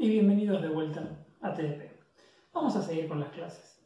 y 0.00 0.08
bienvenidos 0.08 0.62
de 0.62 0.70
vuelta 0.70 1.26
a 1.42 1.52
TDP. 1.52 1.90
Vamos 2.54 2.74
a 2.74 2.80
seguir 2.80 3.06
con 3.06 3.20
las 3.20 3.28
clases. 3.32 3.84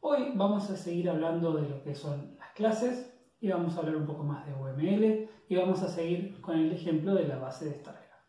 Hoy 0.00 0.32
vamos 0.34 0.68
a 0.70 0.76
seguir 0.76 1.08
hablando 1.08 1.52
de 1.52 1.68
lo 1.68 1.84
que 1.84 1.94
son 1.94 2.34
las 2.36 2.50
clases 2.50 3.16
y 3.40 3.48
vamos 3.48 3.76
a 3.76 3.78
hablar 3.78 3.94
un 3.94 4.06
poco 4.06 4.24
más 4.24 4.44
de 4.44 4.52
UML 4.52 5.28
y 5.48 5.54
vamos 5.54 5.82
a 5.82 5.88
seguir 5.88 6.40
con 6.40 6.58
el 6.58 6.72
ejemplo 6.72 7.14
de 7.14 7.28
la 7.28 7.36
base 7.36 7.66
de 7.66 7.78
Stargraph. 7.78 8.24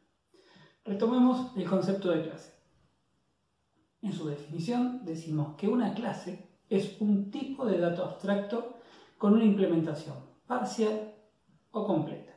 Retomemos 0.85 1.57
el 1.57 1.67
concepto 1.67 2.11
de 2.11 2.21
clase. 2.21 2.53
En 4.03 4.13
su 4.13 4.27
definición 4.27 5.03
decimos 5.03 5.55
que 5.57 5.67
una 5.67 5.95
clase 5.95 6.47
es 6.69 7.01
un 7.01 7.31
tipo 7.31 7.65
de 7.65 7.79
dato 7.79 8.05
abstracto 8.05 8.77
con 9.17 9.33
una 9.33 9.45
implementación 9.45 10.17
parcial 10.45 11.15
o 11.71 11.83
completa. 11.83 12.35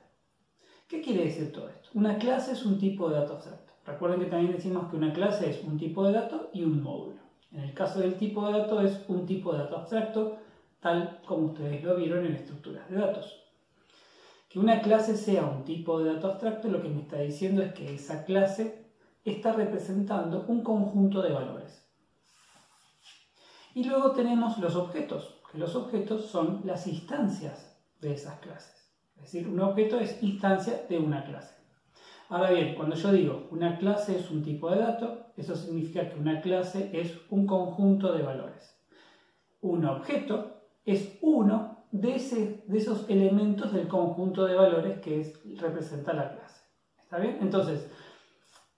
¿Qué 0.88 1.02
quiere 1.02 1.26
decir 1.26 1.52
todo 1.52 1.68
esto? 1.68 1.90
Una 1.92 2.16
clase 2.16 2.52
es 2.52 2.64
un 2.64 2.78
tipo 2.78 3.10
de 3.10 3.16
dato 3.16 3.34
abstracto. 3.34 3.69
Recuerden 3.90 4.20
que 4.20 4.26
también 4.26 4.52
decimos 4.52 4.88
que 4.88 4.96
una 4.96 5.12
clase 5.12 5.50
es 5.50 5.64
un 5.64 5.76
tipo 5.76 6.06
de 6.06 6.12
dato 6.12 6.50
y 6.52 6.62
un 6.62 6.80
módulo. 6.82 7.20
En 7.50 7.60
el 7.60 7.74
caso 7.74 7.98
del 7.98 8.16
tipo 8.16 8.46
de 8.46 8.60
dato 8.60 8.80
es 8.80 9.04
un 9.08 9.26
tipo 9.26 9.52
de 9.52 9.58
dato 9.58 9.76
abstracto, 9.76 10.36
tal 10.78 11.20
como 11.26 11.46
ustedes 11.46 11.82
lo 11.82 11.96
vieron 11.96 12.24
en 12.24 12.34
estructuras 12.34 12.88
de 12.88 12.96
datos. 12.96 13.42
Que 14.48 14.60
una 14.60 14.80
clase 14.80 15.16
sea 15.16 15.44
un 15.44 15.64
tipo 15.64 16.00
de 16.00 16.14
dato 16.14 16.28
abstracto 16.28 16.68
lo 16.68 16.80
que 16.80 16.88
me 16.88 17.00
está 17.00 17.18
diciendo 17.18 17.62
es 17.62 17.72
que 17.72 17.94
esa 17.94 18.24
clase 18.24 18.92
está 19.24 19.52
representando 19.52 20.44
un 20.46 20.62
conjunto 20.62 21.20
de 21.20 21.32
valores. 21.32 21.84
Y 23.74 23.84
luego 23.84 24.12
tenemos 24.12 24.58
los 24.58 24.76
objetos, 24.76 25.40
que 25.50 25.58
los 25.58 25.74
objetos 25.74 26.26
son 26.26 26.62
las 26.64 26.86
instancias 26.86 27.76
de 28.00 28.12
esas 28.12 28.38
clases. 28.38 28.94
Es 29.16 29.22
decir, 29.22 29.48
un 29.48 29.60
objeto 29.60 29.98
es 29.98 30.22
instancia 30.22 30.86
de 30.88 30.98
una 30.98 31.24
clase. 31.24 31.59
Ahora 32.30 32.52
bien, 32.52 32.76
cuando 32.76 32.94
yo 32.94 33.10
digo 33.10 33.48
una 33.50 33.76
clase 33.76 34.16
es 34.16 34.30
un 34.30 34.44
tipo 34.44 34.70
de 34.70 34.78
dato, 34.78 35.32
eso 35.36 35.56
significa 35.56 36.08
que 36.08 36.18
una 36.18 36.40
clase 36.40 36.88
es 36.92 37.18
un 37.28 37.44
conjunto 37.44 38.12
de 38.12 38.22
valores. 38.22 38.80
Un 39.60 39.84
objeto 39.84 40.62
es 40.84 41.18
uno 41.22 41.86
de, 41.90 42.14
esos 42.14 43.10
elementos 43.10 43.72
del 43.72 43.88
conjunto 43.88 44.44
de 44.44 44.54
valores 44.54 45.00
que 45.00 45.32
representa 45.58 46.12
la 46.12 46.30
clase. 46.30 46.64
¿Está 47.02 47.18
bien? 47.18 47.38
Entonces, 47.40 47.90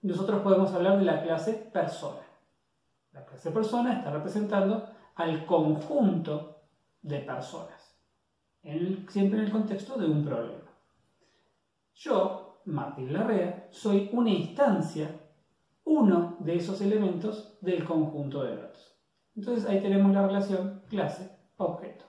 nosotros 0.01 0.41
podemos 0.41 0.73
hablar 0.73 0.99
de 0.99 1.05
la 1.05 1.23
clase 1.23 1.53
persona. 1.53 2.23
La 3.13 3.27
clase 3.27 3.51
persona 3.51 3.99
está 3.99 4.11
representando 4.13 4.89
al 5.15 5.45
conjunto 5.45 6.63
de 7.03 7.19
personas, 7.19 7.99
siempre 8.63 9.39
en 9.39 9.45
el 9.45 9.53
contexto 9.53 9.99
de 9.99 10.07
un 10.07 10.25
problema. 10.25 10.71
Yo 11.95 12.42
Martín 12.67 13.13
Larrea, 13.13 13.69
soy 13.71 14.09
una 14.13 14.31
instancia, 14.31 15.11
uno 15.85 16.37
de 16.41 16.57
esos 16.57 16.81
elementos 16.81 17.59
del 17.61 17.85
conjunto 17.85 18.43
de 18.43 18.57
datos. 18.57 18.97
Entonces 19.35 19.69
ahí 19.69 19.81
tenemos 19.81 20.13
la 20.13 20.27
relación 20.27 20.83
clase-objeto. 20.89 22.05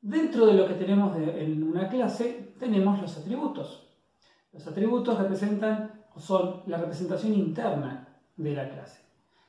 Dentro 0.00 0.46
de 0.46 0.54
lo 0.54 0.66
que 0.66 0.74
tenemos 0.74 1.14
en 1.16 1.62
una 1.62 1.88
clase 1.88 2.54
tenemos 2.58 3.00
los 3.00 3.18
atributos. 3.18 3.86
Los 4.52 4.66
atributos 4.66 5.18
representan 5.18 6.00
son 6.16 6.62
la 6.66 6.78
representación 6.78 7.34
interna 7.34 8.08
de 8.36 8.54
la 8.54 8.68
clase. 8.68 9.00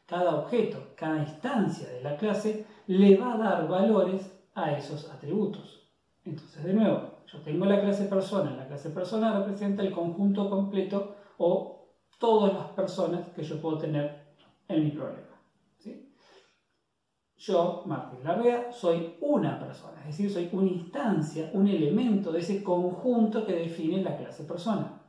Cada 0.06 0.36
objeto, 0.36 0.94
cada 0.96 1.20
instancia 1.20 1.88
de 1.90 2.02
la 2.02 2.18
clase 2.18 2.66
le 2.88 3.18
va 3.18 3.34
a 3.34 3.38
dar 3.38 3.68
valores 3.68 4.30
a 4.54 4.74
esos 4.74 5.10
atributos. 5.10 5.90
Entonces, 6.26 6.64
de 6.64 6.74
nuevo, 6.74 7.11
yo 7.32 7.40
tengo 7.40 7.66
la 7.66 7.80
clase 7.80 8.06
persona, 8.06 8.52
la 8.52 8.68
clase 8.68 8.90
persona 8.90 9.38
representa 9.40 9.84
el 9.84 9.92
conjunto 9.92 10.50
completo 10.50 11.16
o 11.38 11.88
todas 12.20 12.54
las 12.54 12.68
personas 12.70 13.30
que 13.34 13.44
yo 13.44 13.62
puedo 13.62 13.78
tener 13.78 14.34
en 14.68 14.84
mi 14.84 14.92
problema. 14.92 15.28
Yo, 17.38 17.82
Martín 17.88 18.24
Larrea, 18.24 18.72
soy 18.72 19.16
una 19.22 19.58
persona, 19.58 20.00
es 20.02 20.08
decir, 20.08 20.30
soy 20.30 20.50
una 20.52 20.70
instancia, 20.70 21.50
un 21.54 21.68
elemento 21.68 22.32
de 22.32 22.40
ese 22.40 22.62
conjunto 22.62 23.44
que 23.48 23.54
define 23.54 24.04
la 24.04 24.16
clase 24.16 24.44
persona. 24.44 25.02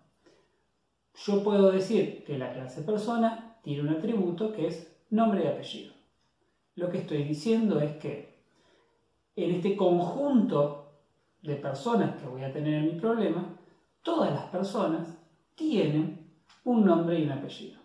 Yo 1.15 1.43
puedo 1.43 1.71
decir 1.71 2.25
que 2.25 2.39
la 2.39 2.55
clase 2.55 2.81
persona 2.81 3.59
tiene 3.63 3.83
un 3.83 3.91
atributo 3.91 4.51
que 4.51 4.69
es 4.69 4.97
nombre 5.11 5.45
y 5.45 5.49
apellido. 5.49 5.93
Lo 6.75 6.89
que 6.89 6.99
estoy 6.99 7.25
diciendo 7.25 7.79
es 7.81 7.97
que 7.97 8.47
en 9.37 9.51
este 9.51 9.77
conjunto 9.77 10.82
de 11.43 11.57
personas 11.57 12.21
que 12.21 12.27
voy 12.27 12.45
a 12.45 12.53
tener 12.53 12.75
en 12.75 12.95
mi 12.95 13.01
problema, 13.01 13.57
todas 14.03 14.33
las 14.33 14.45
personas 14.45 15.19
tienen 15.55 16.31
un 16.65 16.85
nombre 16.85 17.19
y 17.19 17.25
un 17.25 17.33
apellido. 17.33 17.81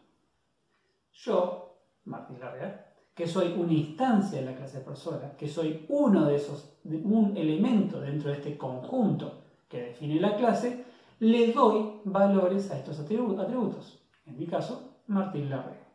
Yo, 1.12 1.80
Martín 2.06 2.40
Larrea, 2.40 2.94
que 3.16 3.28
soy 3.28 3.54
una 3.58 3.74
instancia 3.74 4.40
de 4.40 4.46
la 4.46 4.56
clase 4.56 4.80
persona, 4.82 5.36
que 5.36 5.48
soy 5.48 5.86
uno 5.90 6.26
de 6.26 6.36
esos, 6.36 6.78
un 6.84 7.36
elemento 7.36 8.00
dentro 8.00 8.30
de 8.30 8.38
este 8.38 8.58
conjunto 8.58 9.42
que 9.68 9.82
define 9.82 10.20
la 10.20 10.36
clase, 10.38 10.86
le 11.20 11.52
doy 11.52 12.02
valores 12.06 12.70
a 12.70 12.78
estos 12.78 13.00
atributos. 13.00 14.08
En 14.28 14.38
mi 14.38 14.46
caso, 14.46 15.02
Martín 15.08 15.50
Larrea. 15.50 15.88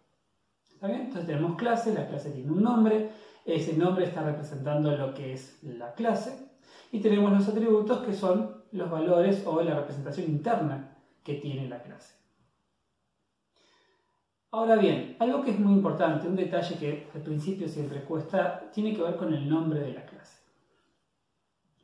¿Está 0.68 0.88
bien? 0.88 1.02
Entonces 1.02 1.26
tenemos 1.26 1.56
clase, 1.56 1.94
la 1.94 2.08
clase 2.08 2.32
tiene 2.32 2.50
un 2.50 2.62
nombre, 2.62 3.12
ese 3.44 3.76
nombre 3.76 4.06
está 4.06 4.24
representando 4.24 4.90
lo 4.96 5.14
que 5.14 5.32
es 5.32 5.62
la 5.62 5.94
clase, 5.94 6.51
y 6.92 7.00
tenemos 7.00 7.32
los 7.32 7.48
atributos 7.48 8.04
que 8.04 8.12
son 8.12 8.62
los 8.70 8.90
valores 8.90 9.44
o 9.46 9.60
la 9.62 9.74
representación 9.74 10.30
interna 10.30 10.94
que 11.24 11.34
tiene 11.34 11.66
la 11.68 11.82
clase. 11.82 12.14
Ahora 14.50 14.76
bien, 14.76 15.16
algo 15.18 15.42
que 15.42 15.52
es 15.52 15.58
muy 15.58 15.72
importante, 15.72 16.28
un 16.28 16.36
detalle 16.36 16.76
que 16.76 17.08
al 17.14 17.22
principio 17.22 17.66
siempre 17.66 18.04
cuesta, 18.04 18.70
tiene 18.70 18.94
que 18.94 19.02
ver 19.02 19.16
con 19.16 19.32
el 19.32 19.48
nombre 19.48 19.80
de 19.80 19.94
la 19.94 20.04
clase. 20.04 20.42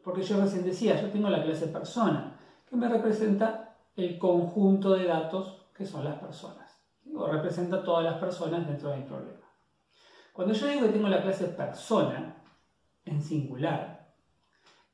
Porque 0.04 0.22
yo 0.22 0.38
recién 0.38 0.64
decía, 0.64 1.00
yo 1.00 1.08
tengo 1.10 1.30
la 1.30 1.42
clase 1.42 1.68
persona, 1.68 2.38
que 2.68 2.76
me 2.76 2.88
representa 2.88 3.76
el 3.96 4.18
conjunto 4.18 4.92
de 4.92 5.06
datos 5.06 5.70
que 5.74 5.86
son 5.86 6.04
las 6.04 6.18
personas, 6.18 6.84
o 7.14 7.26
representa 7.26 7.82
todas 7.82 8.04
las 8.04 8.18
personas 8.18 8.66
dentro 8.66 8.90
de 8.90 8.98
mi 8.98 9.04
problema. 9.04 9.46
Cuando 10.34 10.52
yo 10.52 10.66
digo 10.66 10.82
que 10.82 10.92
tengo 10.92 11.08
la 11.08 11.22
clase 11.22 11.46
persona, 11.46 12.36
en 13.06 13.22
singular, 13.22 13.97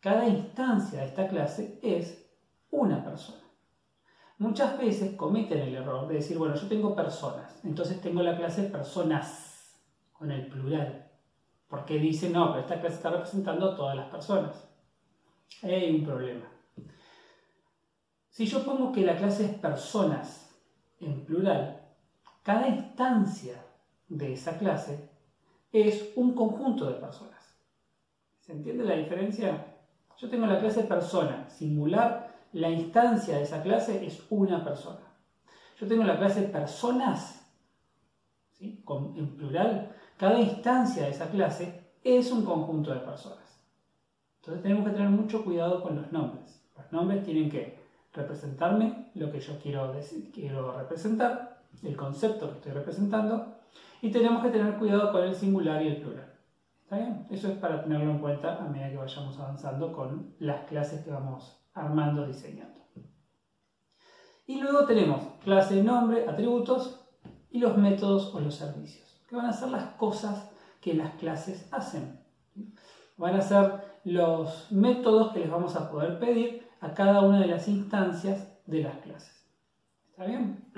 cada 0.05 0.29
instancia 0.29 1.01
de 1.01 1.07
esta 1.07 1.27
clase 1.27 1.79
es 1.81 2.31
una 2.71 3.03
persona. 3.03 3.43
Muchas 4.37 4.77
veces 4.77 5.17
cometen 5.17 5.61
el 5.61 5.77
error 5.77 6.07
de 6.07 6.17
decir, 6.17 6.37
bueno, 6.37 6.55
yo 6.57 6.69
tengo 6.69 6.95
personas, 6.95 7.65
entonces 7.65 8.03
tengo 8.03 8.21
la 8.21 8.37
clase 8.37 8.65
personas 8.65 9.81
con 10.13 10.31
el 10.31 10.47
plural. 10.49 11.11
Porque 11.69 11.97
dicen, 11.97 12.35
no, 12.35 12.51
pero 12.51 12.61
esta 12.61 12.81
clase 12.81 12.97
está 12.97 13.09
representando 13.13 13.71
a 13.71 13.77
todas 13.77 13.97
las 13.97 14.11
personas. 14.11 14.69
Ahí 15.63 15.73
hay 15.73 15.95
un 15.95 16.05
problema. 16.05 16.53
Si 18.29 18.45
yo 18.45 18.63
pongo 18.63 18.93
que 18.93 19.07
la 19.07 19.17
clase 19.17 19.47
es 19.47 19.55
personas 19.55 20.55
en 21.01 21.25
plural, 21.25 21.81
cada 22.43 22.69
instancia 22.69 23.59
de 24.09 24.35
esa 24.35 24.59
clase 24.59 25.09
es 25.73 26.13
un 26.15 26.35
conjunto 26.35 26.91
de 26.91 27.01
personas. 27.01 27.59
¿Se 28.41 28.53
entiende 28.53 28.85
la 28.85 28.97
diferencia? 28.97 29.71
Yo 30.19 30.29
tengo 30.29 30.47
la 30.47 30.61
clase 30.61 30.85
persona, 30.85 31.49
singular, 31.49 32.33
la 32.53 32.71
instancia 32.71 33.37
de 33.37 33.43
esa 33.43 33.63
clase 33.63 34.07
es 34.07 34.25
una 34.31 34.63
persona. 34.63 35.01
Yo 35.79 35.89
tengo 35.89 36.05
la 36.05 36.17
clase 36.17 36.43
personas, 36.43 37.53
en 38.61 39.37
plural, 39.37 39.91
cada 40.17 40.39
instancia 40.39 41.05
de 41.05 41.11
esa 41.11 41.29
clase 41.31 41.81
es 42.05 42.31
un 42.31 42.45
conjunto 42.45 42.93
de 42.93 43.01
personas. 43.01 43.61
Entonces 44.41 44.63
tenemos 44.63 44.85
que 44.85 44.93
tener 44.93 45.09
mucho 45.09 45.43
cuidado 45.43 45.83
con 45.83 45.97
los 45.97 46.13
nombres. 46.13 46.65
Los 46.77 46.93
nombres 46.93 47.25
tienen 47.25 47.51
que 47.51 47.77
representarme 48.13 49.11
lo 49.15 49.33
que 49.33 49.41
yo 49.41 49.59
quiero, 49.59 49.91
decir, 49.91 50.31
quiero 50.33 50.73
representar, 50.73 51.59
el 51.83 51.97
concepto 51.97 52.49
que 52.49 52.57
estoy 52.57 52.73
representando, 52.73 53.57
y 54.01 54.11
tenemos 54.11 54.43
que 54.43 54.51
tener 54.51 54.77
cuidado 54.77 55.11
con 55.11 55.25
el 55.25 55.35
singular 55.35 55.83
y 55.83 55.89
el 55.89 55.97
plural. 55.97 56.34
Eso 57.31 57.49
es 57.49 57.59
para 57.59 57.83
tenerlo 57.83 58.13
en 58.13 58.19
cuenta 58.19 58.57
a 58.57 58.69
medida 58.69 58.91
que 58.91 58.97
vayamos 58.97 59.39
avanzando 59.39 59.93
con 59.93 60.35
las 60.39 60.65
clases 60.67 61.05
que 61.05 61.11
vamos 61.11 61.61
armando, 61.75 62.27
diseñando. 62.27 62.81
Y 64.47 64.61
luego 64.61 64.85
tenemos 64.85 65.23
clase, 65.43 65.83
nombre, 65.83 66.29
atributos 66.29 67.07
y 67.51 67.59
los 67.59 67.77
métodos 67.77 68.35
o 68.35 68.41
los 68.41 68.55
servicios, 68.55 69.23
que 69.29 69.37
van 69.37 69.47
a 69.47 69.53
ser 69.53 69.71
las 69.71 69.95
cosas 69.95 70.51
que 70.81 70.95
las 70.95 71.15
clases 71.15 71.67
hacen. 71.73 72.21
Van 73.17 73.35
a 73.35 73.41
ser 73.41 74.01
los 74.05 74.71
métodos 74.71 75.33
que 75.33 75.41
les 75.41 75.51
vamos 75.51 75.75
a 75.77 75.91
poder 75.91 76.19
pedir 76.19 76.69
a 76.81 76.93
cada 76.93 77.23
una 77.23 77.41
de 77.41 77.47
las 77.47 77.67
instancias 77.69 78.47
de 78.67 78.83
las 78.83 78.99
clases. 78.99 79.49
¿Está 80.11 80.27
bien? 80.27 80.71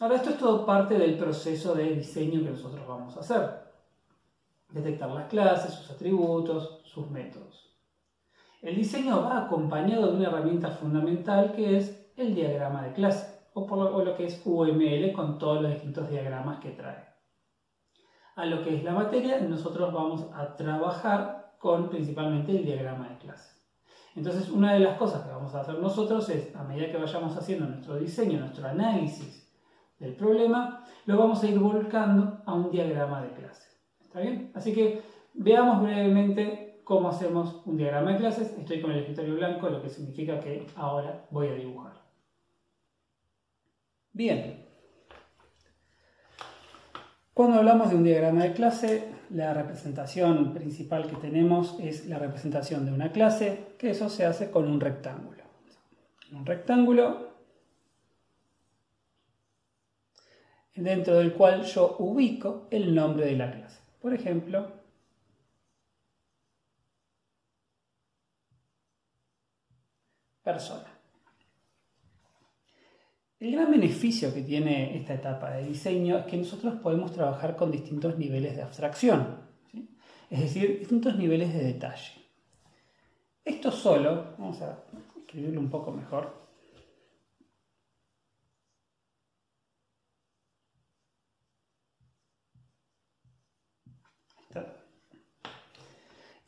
Ahora, 0.00 0.16
esto 0.16 0.30
es 0.30 0.38
todo 0.38 0.64
parte 0.64 0.98
del 0.98 1.18
proceso 1.18 1.74
de 1.74 1.96
diseño 1.96 2.42
que 2.42 2.50
nosotros 2.50 2.86
vamos 2.88 3.16
a 3.16 3.20
hacer 3.20 3.69
detectar 4.72 5.10
las 5.10 5.28
clases, 5.28 5.74
sus 5.74 5.90
atributos, 5.90 6.80
sus 6.84 7.10
métodos. 7.10 7.70
El 8.62 8.76
diseño 8.76 9.22
va 9.22 9.46
acompañado 9.46 10.08
de 10.08 10.16
una 10.18 10.28
herramienta 10.28 10.70
fundamental 10.70 11.52
que 11.52 11.78
es 11.78 12.12
el 12.16 12.34
diagrama 12.34 12.82
de 12.82 12.92
clase. 12.92 13.40
o, 13.54 13.66
por 13.66 14.06
lo, 14.06 14.16
que 14.16 14.26
es 14.26 14.42
UML 14.44 15.12
con 15.12 15.38
todos 15.38 15.62
los 15.62 15.72
distintos 15.72 16.08
diagramas 16.08 16.60
que 16.60 16.70
trae. 16.70 17.08
A 18.36 18.46
lo 18.46 18.62
que 18.62 18.76
es 18.76 18.84
la 18.84 18.92
materia, 18.92 19.40
nosotros 19.40 19.92
vamos 19.92 20.26
a 20.34 20.54
trabajar 20.56 21.56
con 21.58 21.88
principalmente 21.88 22.52
el 22.52 22.64
diagrama 22.64 23.08
de 23.08 23.18
clase. 23.18 23.60
Entonces, 24.14 24.50
una 24.50 24.74
de 24.74 24.80
las 24.80 24.98
cosas 24.98 25.22
que 25.22 25.30
vamos 25.30 25.54
a 25.54 25.60
hacer 25.60 25.78
nosotros 25.78 26.28
es, 26.28 26.54
a 26.54 26.62
medida 26.64 26.90
que 26.90 26.98
vayamos 26.98 27.36
haciendo 27.36 27.66
nuestro 27.66 27.96
diseño, 27.96 28.40
nuestro 28.40 28.66
análisis 28.66 29.50
del 29.98 30.14
problema, 30.14 30.84
lo 31.06 31.18
vamos 31.18 31.42
a 31.42 31.46
ir 31.46 31.58
volcando 31.58 32.42
a 32.44 32.54
un 32.54 32.70
diagrama 32.70 33.22
de 33.22 33.32
clase. 33.32 33.69
¿Está 34.10 34.22
bien? 34.22 34.50
Así 34.54 34.72
que 34.72 35.02
veamos 35.34 35.84
brevemente 35.84 36.80
cómo 36.82 37.10
hacemos 37.10 37.62
un 37.64 37.76
diagrama 37.76 38.10
de 38.10 38.18
clases. 38.18 38.58
Estoy 38.58 38.80
con 38.80 38.90
el 38.90 38.98
escritorio 38.98 39.36
blanco, 39.36 39.68
lo 39.68 39.80
que 39.80 39.88
significa 39.88 40.40
que 40.40 40.66
ahora 40.74 41.26
voy 41.30 41.46
a 41.46 41.54
dibujar. 41.54 41.92
Bien. 44.12 44.66
Cuando 47.32 47.58
hablamos 47.58 47.90
de 47.90 47.94
un 47.94 48.02
diagrama 48.02 48.42
de 48.42 48.52
clase, 48.52 49.12
la 49.30 49.54
representación 49.54 50.54
principal 50.54 51.06
que 51.06 51.14
tenemos 51.14 51.78
es 51.78 52.06
la 52.06 52.18
representación 52.18 52.86
de 52.86 52.92
una 52.92 53.12
clase, 53.12 53.76
que 53.78 53.90
eso 53.90 54.08
se 54.08 54.26
hace 54.26 54.50
con 54.50 54.68
un 54.68 54.80
rectángulo. 54.80 55.44
Un 56.32 56.44
rectángulo 56.44 57.28
dentro 60.74 61.18
del 61.18 61.32
cual 61.32 61.62
yo 61.62 61.94
ubico 62.00 62.66
el 62.72 62.92
nombre 62.92 63.26
de 63.26 63.36
la 63.36 63.52
clase. 63.52 63.79
Por 64.00 64.14
ejemplo, 64.14 64.72
persona. 70.42 70.86
El 73.38 73.52
gran 73.52 73.70
beneficio 73.70 74.32
que 74.34 74.42
tiene 74.42 74.96
esta 74.98 75.14
etapa 75.14 75.52
de 75.52 75.66
diseño 75.66 76.18
es 76.18 76.26
que 76.26 76.36
nosotros 76.36 76.74
podemos 76.82 77.12
trabajar 77.12 77.56
con 77.56 77.70
distintos 77.70 78.18
niveles 78.18 78.56
de 78.56 78.62
abstracción, 78.62 79.38
es 80.28 80.40
decir, 80.40 80.78
distintos 80.78 81.16
niveles 81.16 81.52
de 81.52 81.64
detalle. 81.64 82.12
Esto 83.44 83.70
solo, 83.70 84.34
vamos 84.38 84.60
a 84.62 84.84
escribirlo 85.18 85.60
un 85.60 85.70
poco 85.70 85.90
mejor, 85.90 86.39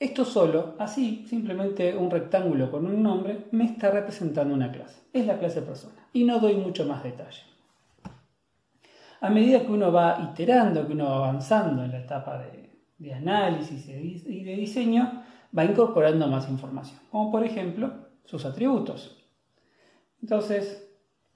Esto 0.02 0.24
solo, 0.24 0.74
así, 0.80 1.24
simplemente 1.28 1.96
un 1.96 2.10
rectángulo 2.10 2.72
con 2.72 2.86
un 2.86 3.04
nombre, 3.04 3.46
me 3.52 3.66
está 3.66 3.88
representando 3.88 4.52
una 4.52 4.72
clase. 4.72 5.00
Es 5.12 5.24
la 5.28 5.38
clase 5.38 5.62
persona. 5.62 5.94
Y 6.12 6.24
no 6.24 6.40
doy 6.40 6.56
mucho 6.56 6.84
más 6.84 7.04
detalle. 7.04 7.42
A 9.20 9.30
medida 9.30 9.60
que 9.60 9.70
uno 9.70 9.92
va 9.92 10.28
iterando, 10.32 10.84
que 10.88 10.94
uno 10.94 11.04
va 11.04 11.16
avanzando 11.18 11.84
en 11.84 11.92
la 11.92 12.00
etapa 12.00 12.42
de, 12.98 13.14
análisis 13.14 13.88
y 13.88 14.42
de 14.42 14.56
diseño, 14.56 15.22
va 15.56 15.64
incorporando 15.64 16.26
más 16.26 16.50
información. 16.50 16.98
Como 17.12 17.30
por 17.30 17.44
ejemplo 17.44 17.92
sus 18.24 18.44
atributos. 18.44 19.24
Entonces, 20.20 20.84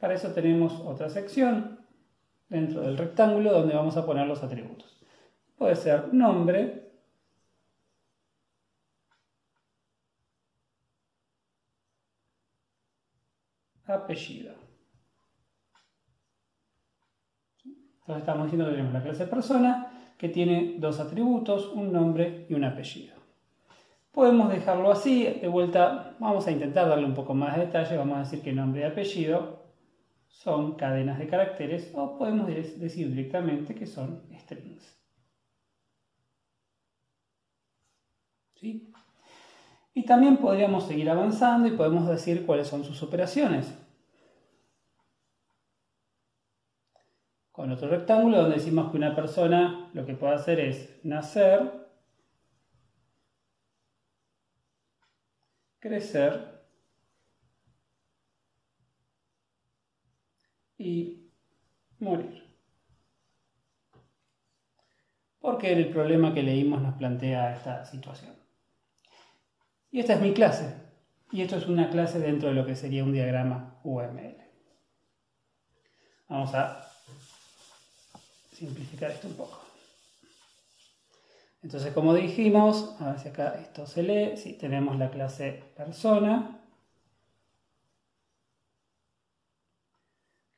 para 0.01 0.15
eso 0.15 0.33
tenemos 0.33 0.73
otra 0.85 1.09
sección 1.09 1.79
dentro 2.49 2.81
del 2.81 2.99
rectángulo 2.99 3.53
donde 3.53 3.77
vamos 3.77 3.97
a 3.97 4.05
poner 4.05 4.27
los 4.27 4.43
atributos. 4.43 5.01
Puede 5.57 5.77
ser 5.77 6.13
nombre, 6.13 6.86
apellido. 13.87 14.55
Entonces 18.01 18.23
estamos 18.23 18.45
diciendo 18.45 18.67
que 18.67 18.73
tenemos 18.73 18.93
la 18.93 19.03
clase 19.03 19.27
persona 19.27 20.13
que 20.17 20.29
tiene 20.29 20.77
dos 20.79 21.01
atributos, 21.01 21.73
un 21.73 21.93
nombre 21.93 22.47
y 22.49 22.55
un 22.55 22.65
apellido. 22.65 23.17
Podemos 24.13 24.51
dejarlo 24.51 24.91
así, 24.91 25.25
de 25.25 25.49
vuelta 25.49 26.17
vamos 26.19 26.47
a 26.47 26.53
intentar 26.53 26.89
darle 26.89 27.05
un 27.05 27.15
poco 27.15 27.35
más 27.35 27.57
de 27.57 27.67
detalle, 27.67 27.97
vamos 27.97 28.17
a 28.17 28.21
decir 28.21 28.41
que 28.43 28.53
nombre 28.53 28.83
y 28.83 28.85
apellido 28.85 29.67
son 30.29 30.77
cadenas 30.77 31.19
de 31.19 31.27
caracteres 31.27 31.91
o 31.95 32.17
podemos 32.17 32.47
decir 32.47 33.11
directamente 33.11 33.75
que 33.75 33.87
son 33.87 34.23
strings. 34.33 34.97
¿Sí? 38.55 38.93
Y 39.97 40.05
también 40.05 40.37
podríamos 40.37 40.87
seguir 40.87 41.09
avanzando 41.09 41.67
y 41.67 41.71
podemos 41.71 42.07
decir 42.07 42.45
cuáles 42.45 42.69
son 42.69 42.85
sus 42.85 43.03
operaciones. 43.03 43.75
Con 47.51 47.71
otro 47.73 47.89
rectángulo 47.89 48.37
donde 48.37 48.57
decimos 48.57 48.91
que 48.91 48.99
una 48.99 49.17
persona 49.17 49.89
lo 49.95 50.05
que 50.05 50.13
puede 50.13 50.35
hacer 50.35 50.61
es 50.61 51.01
nacer, 51.03 51.89
crecer 55.79 56.61
y 60.77 61.31
morir. 62.01 62.45
Porque 65.41 65.73
el 65.73 65.89
problema 65.89 66.35
que 66.35 66.43
leímos 66.43 66.83
nos 66.83 66.97
plantea 66.97 67.55
esta 67.55 67.83
situación. 67.87 68.46
Y 69.97 70.01
esta 70.01 70.13
es 70.13 70.21
mi 70.21 70.35
clase. 70.35 70.75
Y 71.33 71.41
esto 71.41 71.57
es 71.57 71.67
una 71.67 71.89
clase 71.89 72.19
dentro 72.19 72.51
de 72.51 72.55
lo 72.55 72.67
que 72.67 72.77
sería 72.77 73.03
un 73.03 73.15
diagrama 73.15 73.81
UML. 73.83 74.37
Vamos 76.29 76.55
a 76.55 76.87
simplificar 78.53 79.11
esto 79.11 79.29
un 79.29 79.37
poco. 79.37 79.59
Entonces, 81.63 81.95
como 81.95 82.13
dijimos, 82.13 82.95
a 83.01 83.13
ver 83.13 83.21
si 83.21 83.29
acá 83.29 83.59
esto 83.59 83.87
se 83.87 84.03
lee, 84.03 84.37
si 84.37 84.53
tenemos 84.53 84.99
la 84.99 85.11
clase 85.11 85.65
persona. 85.75 86.61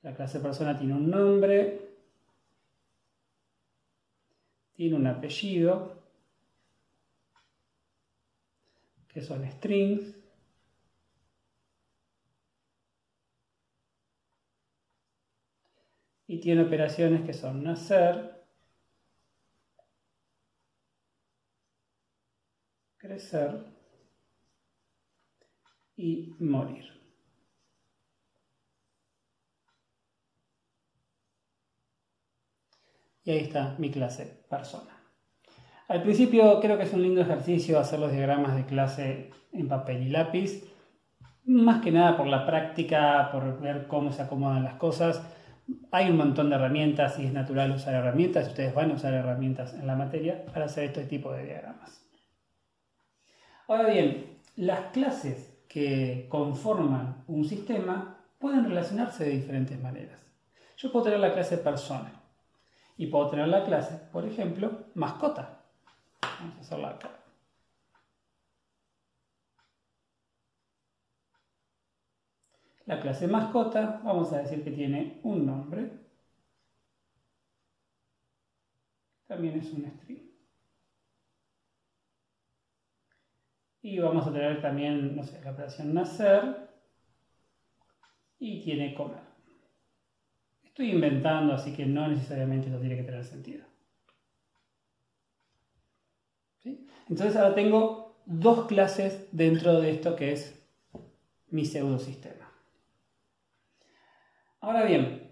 La 0.02 0.16
clase 0.16 0.40
persona 0.40 0.76
tiene 0.76 0.94
un 0.94 1.08
nombre, 1.08 1.92
tiene 4.74 4.96
un 4.96 5.06
apellido, 5.06 5.97
que 9.18 9.24
son 9.24 9.44
strings. 9.50 10.14
Y 16.28 16.38
tiene 16.38 16.62
operaciones 16.62 17.26
que 17.26 17.32
son 17.32 17.64
nacer, 17.64 18.46
crecer 22.96 23.64
y 25.96 26.36
morir. 26.38 26.84
Y 33.24 33.30
ahí 33.32 33.38
está 33.38 33.74
mi 33.78 33.90
clase 33.90 34.44
persona. 34.48 34.97
Al 35.88 36.02
principio 36.02 36.60
creo 36.60 36.76
que 36.76 36.84
es 36.84 36.92
un 36.92 37.00
lindo 37.00 37.22
ejercicio 37.22 37.78
hacer 37.78 37.98
los 37.98 38.12
diagramas 38.12 38.54
de 38.54 38.66
clase 38.66 39.30
en 39.52 39.68
papel 39.68 40.06
y 40.06 40.10
lápiz, 40.10 40.62
más 41.46 41.80
que 41.82 41.90
nada 41.90 42.14
por 42.14 42.26
la 42.26 42.44
práctica, 42.44 43.30
por 43.32 43.58
ver 43.58 43.86
cómo 43.86 44.12
se 44.12 44.20
acomodan 44.20 44.64
las 44.64 44.74
cosas. 44.74 45.22
Hay 45.90 46.10
un 46.10 46.18
montón 46.18 46.50
de 46.50 46.56
herramientas 46.56 47.18
y 47.18 47.24
es 47.24 47.32
natural 47.32 47.70
usar 47.70 47.94
herramientas, 47.94 48.48
ustedes 48.48 48.74
van 48.74 48.90
a 48.90 48.94
usar 48.94 49.14
herramientas 49.14 49.72
en 49.72 49.86
la 49.86 49.96
materia 49.96 50.44
para 50.52 50.66
hacer 50.66 50.84
este 50.84 51.04
tipo 51.04 51.32
de 51.32 51.46
diagramas. 51.46 52.06
Ahora 53.66 53.88
bien, 53.88 54.40
las 54.56 54.80
clases 54.92 55.58
que 55.68 56.26
conforman 56.28 57.24
un 57.28 57.46
sistema 57.46 58.18
pueden 58.38 58.64
relacionarse 58.64 59.24
de 59.24 59.30
diferentes 59.30 59.80
maneras. 59.80 60.20
Yo 60.76 60.92
puedo 60.92 61.06
tener 61.06 61.20
la 61.20 61.32
clase 61.32 61.56
persona 61.56 62.12
y 62.98 63.06
puedo 63.06 63.30
tener 63.30 63.48
la 63.48 63.64
clase, 63.64 63.98
por 64.12 64.26
ejemplo, 64.26 64.70
mascota. 64.94 65.57
Vamos 66.38 66.56
a 66.56 66.60
hacerla 66.60 66.88
acá. 66.90 67.10
La 72.86 73.00
clase 73.02 73.28
mascota, 73.28 74.00
vamos 74.02 74.32
a 74.32 74.38
decir 74.38 74.64
que 74.64 74.70
tiene 74.70 75.20
un 75.22 75.44
nombre. 75.44 75.90
También 79.26 79.58
es 79.58 79.70
un 79.74 79.84
string. 79.84 80.26
Y 83.82 83.98
vamos 83.98 84.26
a 84.26 84.32
tener 84.32 84.62
también, 84.62 85.14
no 85.14 85.22
sé, 85.22 85.42
la 85.44 85.50
operación 85.50 85.92
nacer. 85.92 86.68
Y 88.38 88.62
tiene 88.62 88.94
comer. 88.94 89.20
Estoy 90.62 90.92
inventando, 90.92 91.52
así 91.52 91.74
que 91.74 91.84
no 91.84 92.08
necesariamente 92.08 92.68
esto 92.68 92.80
tiene 92.80 92.96
que 92.96 93.02
tener 93.02 93.24
sentido. 93.24 93.67
Entonces 97.08 97.36
ahora 97.36 97.54
tengo 97.54 98.16
dos 98.26 98.66
clases 98.66 99.26
dentro 99.32 99.80
de 99.80 99.90
esto 99.90 100.16
que 100.16 100.32
es 100.32 100.62
mi 101.50 101.64
pseudosistema. 101.64 102.52
Ahora 104.60 104.84
bien, 104.84 105.30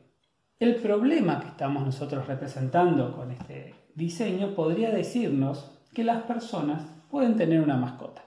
el 0.58 0.76
problema 0.76 1.40
que 1.40 1.48
estamos 1.48 1.84
nosotros 1.84 2.26
representando 2.26 3.14
con 3.14 3.30
este 3.30 3.74
diseño 3.94 4.54
podría 4.54 4.90
decirnos 4.90 5.70
que 5.92 6.04
las 6.04 6.22
personas 6.22 6.82
pueden 7.10 7.36
tener 7.36 7.60
una 7.60 7.76
mascota. 7.76 8.22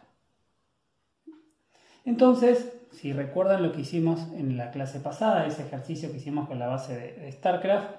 Entonces, 2.06 2.79
si 2.91 3.13
recuerdan 3.13 3.63
lo 3.63 3.72
que 3.72 3.82
hicimos 3.82 4.20
en 4.34 4.58
la 4.58 4.72
clase 4.72 5.00
pasada, 5.00 5.46
ese 5.46 5.63
ejercicio 5.63 6.12
que 6.12 6.18
hicimos 6.18 6.48
con 6.48 6.60
la 6.60 6.68
base 6.68 6.96
de, 6.96 7.32
StarCraft, 7.32 7.89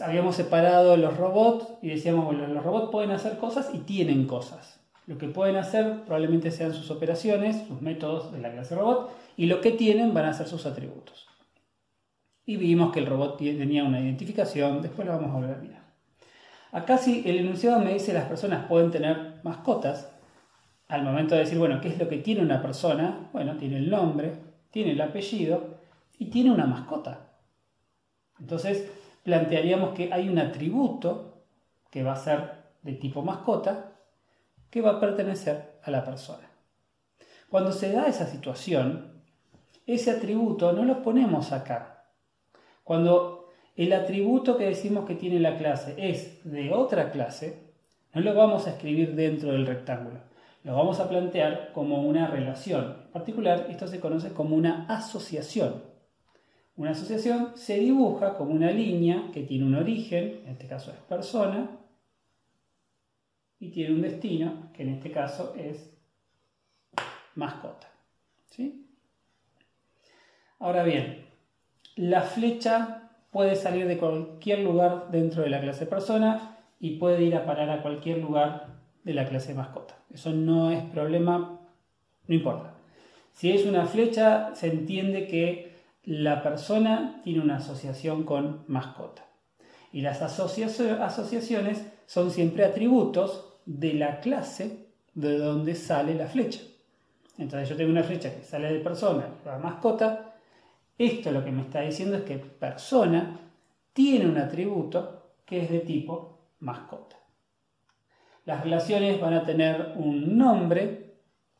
habíamos 0.00 0.36
separado 0.36 0.96
los 0.96 1.16
robots 1.16 1.66
y 1.82 1.88
decíamos, 1.88 2.26
bueno, 2.26 2.46
los 2.46 2.62
robots 2.62 2.90
pueden 2.90 3.10
hacer 3.10 3.38
cosas 3.38 3.70
y 3.72 3.78
tienen 3.78 4.26
cosas. 4.26 4.80
Lo 5.06 5.16
que 5.16 5.28
pueden 5.28 5.56
hacer 5.56 6.02
probablemente 6.04 6.50
sean 6.50 6.74
sus 6.74 6.90
operaciones, 6.90 7.66
sus 7.66 7.80
métodos 7.80 8.30
de 8.30 8.40
la 8.40 8.52
clase 8.52 8.74
robot, 8.74 9.10
y 9.36 9.46
lo 9.46 9.60
que 9.62 9.72
tienen 9.72 10.12
van 10.12 10.26
a 10.26 10.34
ser 10.34 10.46
sus 10.46 10.66
atributos. 10.66 11.26
Y 12.44 12.56
vimos 12.56 12.92
que 12.92 13.00
el 13.00 13.06
robot 13.06 13.38
tenía 13.38 13.84
una 13.84 14.00
identificación, 14.00 14.82
después 14.82 15.06
lo 15.06 15.14
vamos 15.14 15.30
a 15.30 15.34
volver 15.34 15.54
a 15.54 15.58
mirar. 15.58 15.82
Acá 16.72 16.98
si 16.98 17.22
el 17.26 17.38
enunciado 17.38 17.80
me 17.80 17.94
dice 17.94 18.12
las 18.12 18.28
personas 18.28 18.66
pueden 18.66 18.90
tener 18.90 19.40
mascotas, 19.42 20.10
al 20.88 21.02
momento 21.02 21.34
de 21.34 21.42
decir, 21.42 21.58
bueno, 21.58 21.80
¿qué 21.80 21.88
es 21.88 21.98
lo 21.98 22.08
que 22.08 22.18
tiene 22.18 22.42
una 22.42 22.60
persona? 22.60 23.30
Bueno, 23.32 23.56
tiene 23.56 23.76
el 23.76 23.90
nombre, 23.90 24.34
tiene 24.70 24.92
el 24.92 25.00
apellido 25.00 25.78
y 26.18 26.26
tiene 26.26 26.50
una 26.50 26.66
mascota. 26.66 27.30
Entonces, 28.38 28.90
plantearíamos 29.22 29.94
que 29.94 30.12
hay 30.12 30.28
un 30.28 30.38
atributo 30.38 31.42
que 31.90 32.02
va 32.02 32.12
a 32.12 32.16
ser 32.16 32.52
de 32.82 32.94
tipo 32.94 33.22
mascota 33.22 33.92
que 34.70 34.80
va 34.80 34.92
a 34.92 35.00
pertenecer 35.00 35.78
a 35.82 35.90
la 35.90 36.04
persona. 36.04 36.48
Cuando 37.48 37.72
se 37.72 37.92
da 37.92 38.06
esa 38.06 38.26
situación, 38.26 39.22
ese 39.86 40.10
atributo 40.10 40.72
no 40.72 40.84
lo 40.84 41.02
ponemos 41.02 41.52
acá. 41.52 42.04
Cuando 42.84 43.48
el 43.76 43.92
atributo 43.92 44.58
que 44.58 44.66
decimos 44.66 45.06
que 45.06 45.14
tiene 45.14 45.40
la 45.40 45.56
clase 45.56 45.94
es 45.96 46.40
de 46.44 46.72
otra 46.72 47.10
clase, 47.10 47.72
no 48.12 48.20
lo 48.20 48.34
vamos 48.34 48.66
a 48.66 48.70
escribir 48.70 49.14
dentro 49.14 49.52
del 49.52 49.66
rectángulo 49.66 50.28
lo 50.68 50.74
vamos 50.74 51.00
a 51.00 51.08
plantear 51.08 51.72
como 51.72 52.02
una 52.02 52.26
relación. 52.26 52.96
En 53.06 53.12
particular, 53.12 53.66
esto 53.70 53.86
se 53.86 54.00
conoce 54.00 54.32
como 54.32 54.56
una 54.56 54.86
asociación. 54.86 55.82
Una 56.78 56.92
asociación 56.92 57.56
se 57.56 57.76
dibuja 57.80 58.36
como 58.36 58.52
una 58.52 58.70
línea 58.70 59.30
que 59.34 59.42
tiene 59.42 59.64
un 59.64 59.74
origen, 59.74 60.42
en 60.44 60.52
este 60.52 60.68
caso 60.68 60.92
es 60.92 60.98
persona, 60.98 61.70
y 63.58 63.70
tiene 63.70 63.96
un 63.96 64.02
destino, 64.02 64.70
que 64.72 64.84
en 64.84 64.90
este 64.90 65.10
caso 65.10 65.56
es 65.58 65.92
mascota. 67.34 67.88
¿Sí? 68.46 68.86
Ahora 70.60 70.84
bien, 70.84 71.26
la 71.96 72.22
flecha 72.22 73.10
puede 73.32 73.56
salir 73.56 73.88
de 73.88 73.98
cualquier 73.98 74.60
lugar 74.60 75.10
dentro 75.10 75.42
de 75.42 75.50
la 75.50 75.60
clase 75.60 75.84
persona 75.84 76.58
y 76.78 76.98
puede 76.98 77.24
ir 77.24 77.34
a 77.34 77.44
parar 77.44 77.70
a 77.70 77.82
cualquier 77.82 78.18
lugar 78.18 78.68
de 79.02 79.14
la 79.14 79.28
clase 79.28 79.52
mascota. 79.52 79.96
Eso 80.14 80.30
no 80.30 80.70
es 80.70 80.84
problema, 80.84 81.58
no 82.28 82.34
importa. 82.34 82.74
Si 83.32 83.50
es 83.50 83.66
una 83.66 83.86
flecha, 83.86 84.54
se 84.54 84.68
entiende 84.68 85.26
que 85.26 85.67
la 86.08 86.42
persona 86.42 87.20
tiene 87.22 87.40
una 87.40 87.56
asociación 87.56 88.22
con 88.22 88.64
mascota. 88.66 89.26
Y 89.92 90.00
las 90.00 90.22
asociaciones 90.22 91.86
son 92.06 92.30
siempre 92.30 92.64
atributos 92.64 93.58
de 93.66 93.92
la 93.92 94.20
clase 94.20 94.86
de 95.12 95.36
donde 95.36 95.74
sale 95.74 96.14
la 96.14 96.26
flecha. 96.26 96.60
Entonces 97.36 97.68
yo 97.68 97.76
tengo 97.76 97.90
una 97.90 98.02
flecha 98.02 98.34
que 98.34 98.42
sale 98.42 98.72
de 98.72 98.80
persona 98.80 99.26
a 99.44 99.58
mascota. 99.58 100.34
Esto 100.96 101.30
lo 101.30 101.44
que 101.44 101.52
me 101.52 101.60
está 101.60 101.82
diciendo 101.82 102.16
es 102.16 102.22
que 102.22 102.38
persona 102.38 103.40
tiene 103.92 104.26
un 104.26 104.38
atributo 104.38 105.34
que 105.44 105.60
es 105.64 105.70
de 105.70 105.80
tipo 105.80 106.38
mascota. 106.60 107.16
Las 108.46 108.62
relaciones 108.64 109.20
van 109.20 109.34
a 109.34 109.44
tener 109.44 109.92
un 109.96 110.38
nombre, 110.38 111.16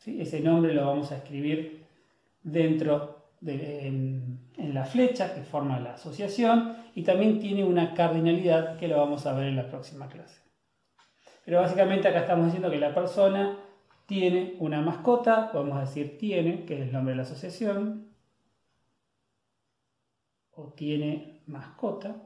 ese 0.07 0.41
nombre 0.41 0.73
lo 0.73 0.87
vamos 0.87 1.13
a 1.13 1.19
escribir 1.19 1.85
dentro 2.43 3.18
de 3.41 3.87
en, 3.87 4.49
la 4.75 4.85
flecha 4.85 5.35
que 5.35 5.43
forma 5.43 5.81
la 5.81 5.95
asociación 5.95 6.77
y 6.95 7.03
también 7.03 7.39
tiene 7.39 7.65
una 7.65 7.95
cardinalidad 7.95 8.77
que 8.77 8.89
lo 8.89 8.99
vamos 8.99 9.27
a 9.27 9.33
ver 9.33 9.49
en 9.49 9.57
la 9.57 9.69
próxima 9.69 10.09
clase. 10.09 10.43
Pero 11.45 11.61
básicamente 11.61 12.09
acá 12.09 12.21
estamos 12.21 12.47
diciendo 12.47 12.71
que 12.71 12.79
la 12.79 12.95
persona 12.95 13.59
tiene 14.07 14.57
una 14.59 14.81
mascota, 14.81 15.51
podemos 15.53 15.81
decir 15.81 16.19
tiene, 16.19 16.65
que 16.65 16.75
es 16.75 16.81
el 16.83 16.93
nombre 16.93 17.13
de 17.13 17.17
la 17.17 17.23
asociación, 17.23 18.09
o 20.53 20.73
tiene 20.73 21.43
mascota. 21.47 22.17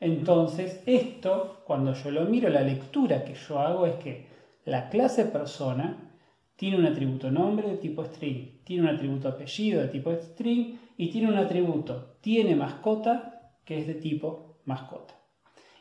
Entonces, 0.00 0.80
esto, 0.86 1.62
cuando 1.64 1.92
yo 1.92 2.10
lo 2.10 2.24
miro, 2.24 2.48
la 2.48 2.60
lectura 2.60 3.24
que 3.24 3.34
yo 3.34 3.58
hago 3.58 3.86
es 3.86 3.96
que 3.96 4.27
la 4.64 4.88
clase 4.88 5.24
persona 5.24 6.14
tiene 6.56 6.78
un 6.78 6.86
atributo 6.86 7.30
nombre 7.30 7.68
de 7.68 7.76
tipo 7.76 8.04
string, 8.04 8.62
tiene 8.64 8.82
un 8.82 8.94
atributo 8.94 9.28
apellido 9.28 9.80
de 9.80 9.88
tipo 9.88 10.12
string 10.12 10.76
y 10.96 11.10
tiene 11.10 11.28
un 11.28 11.38
atributo 11.38 12.16
tiene 12.20 12.56
mascota 12.56 13.52
que 13.64 13.78
es 13.78 13.86
de 13.86 13.94
tipo 13.94 14.60
mascota. 14.64 15.14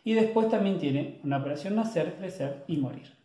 Y 0.04 0.14
después 0.14 0.50
también 0.50 0.78
tiene 0.78 1.20
una 1.24 1.38
operación 1.38 1.76
nacer, 1.76 2.16
crecer 2.18 2.64
y 2.68 2.78
morir. 2.78 3.18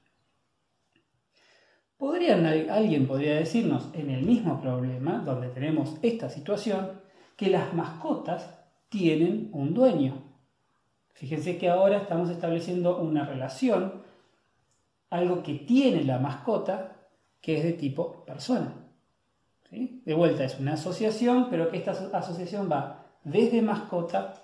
Alguien 2.70 3.06
podría 3.06 3.36
decirnos 3.36 3.88
en 3.94 4.10
el 4.10 4.24
mismo 4.24 4.60
problema, 4.60 5.22
donde 5.24 5.48
tenemos 5.48 5.96
esta 6.02 6.28
situación, 6.28 7.00
que 7.36 7.48
las 7.48 7.74
mascotas 7.74 8.58
tienen 8.88 9.50
un 9.52 9.74
dueño. 9.74 10.22
Fíjense 11.14 11.58
que 11.58 11.68
ahora 11.68 11.98
estamos 11.98 12.30
estableciendo 12.30 13.00
una 13.00 13.24
relación, 13.24 14.02
algo 15.12 15.42
que 15.42 15.54
tiene 15.54 16.04
la 16.04 16.18
mascota, 16.18 16.96
que 17.40 17.58
es 17.58 17.64
de 17.64 17.74
tipo 17.74 18.24
persona. 18.24 18.72
De 19.70 20.14
vuelta, 20.14 20.44
es 20.44 20.58
una 20.58 20.74
asociación, 20.74 21.48
pero 21.48 21.70
que 21.70 21.78
esta 21.78 21.92
asociación 21.92 22.68
va 22.70 23.06
desde 23.24 23.62
mascota 23.62 24.34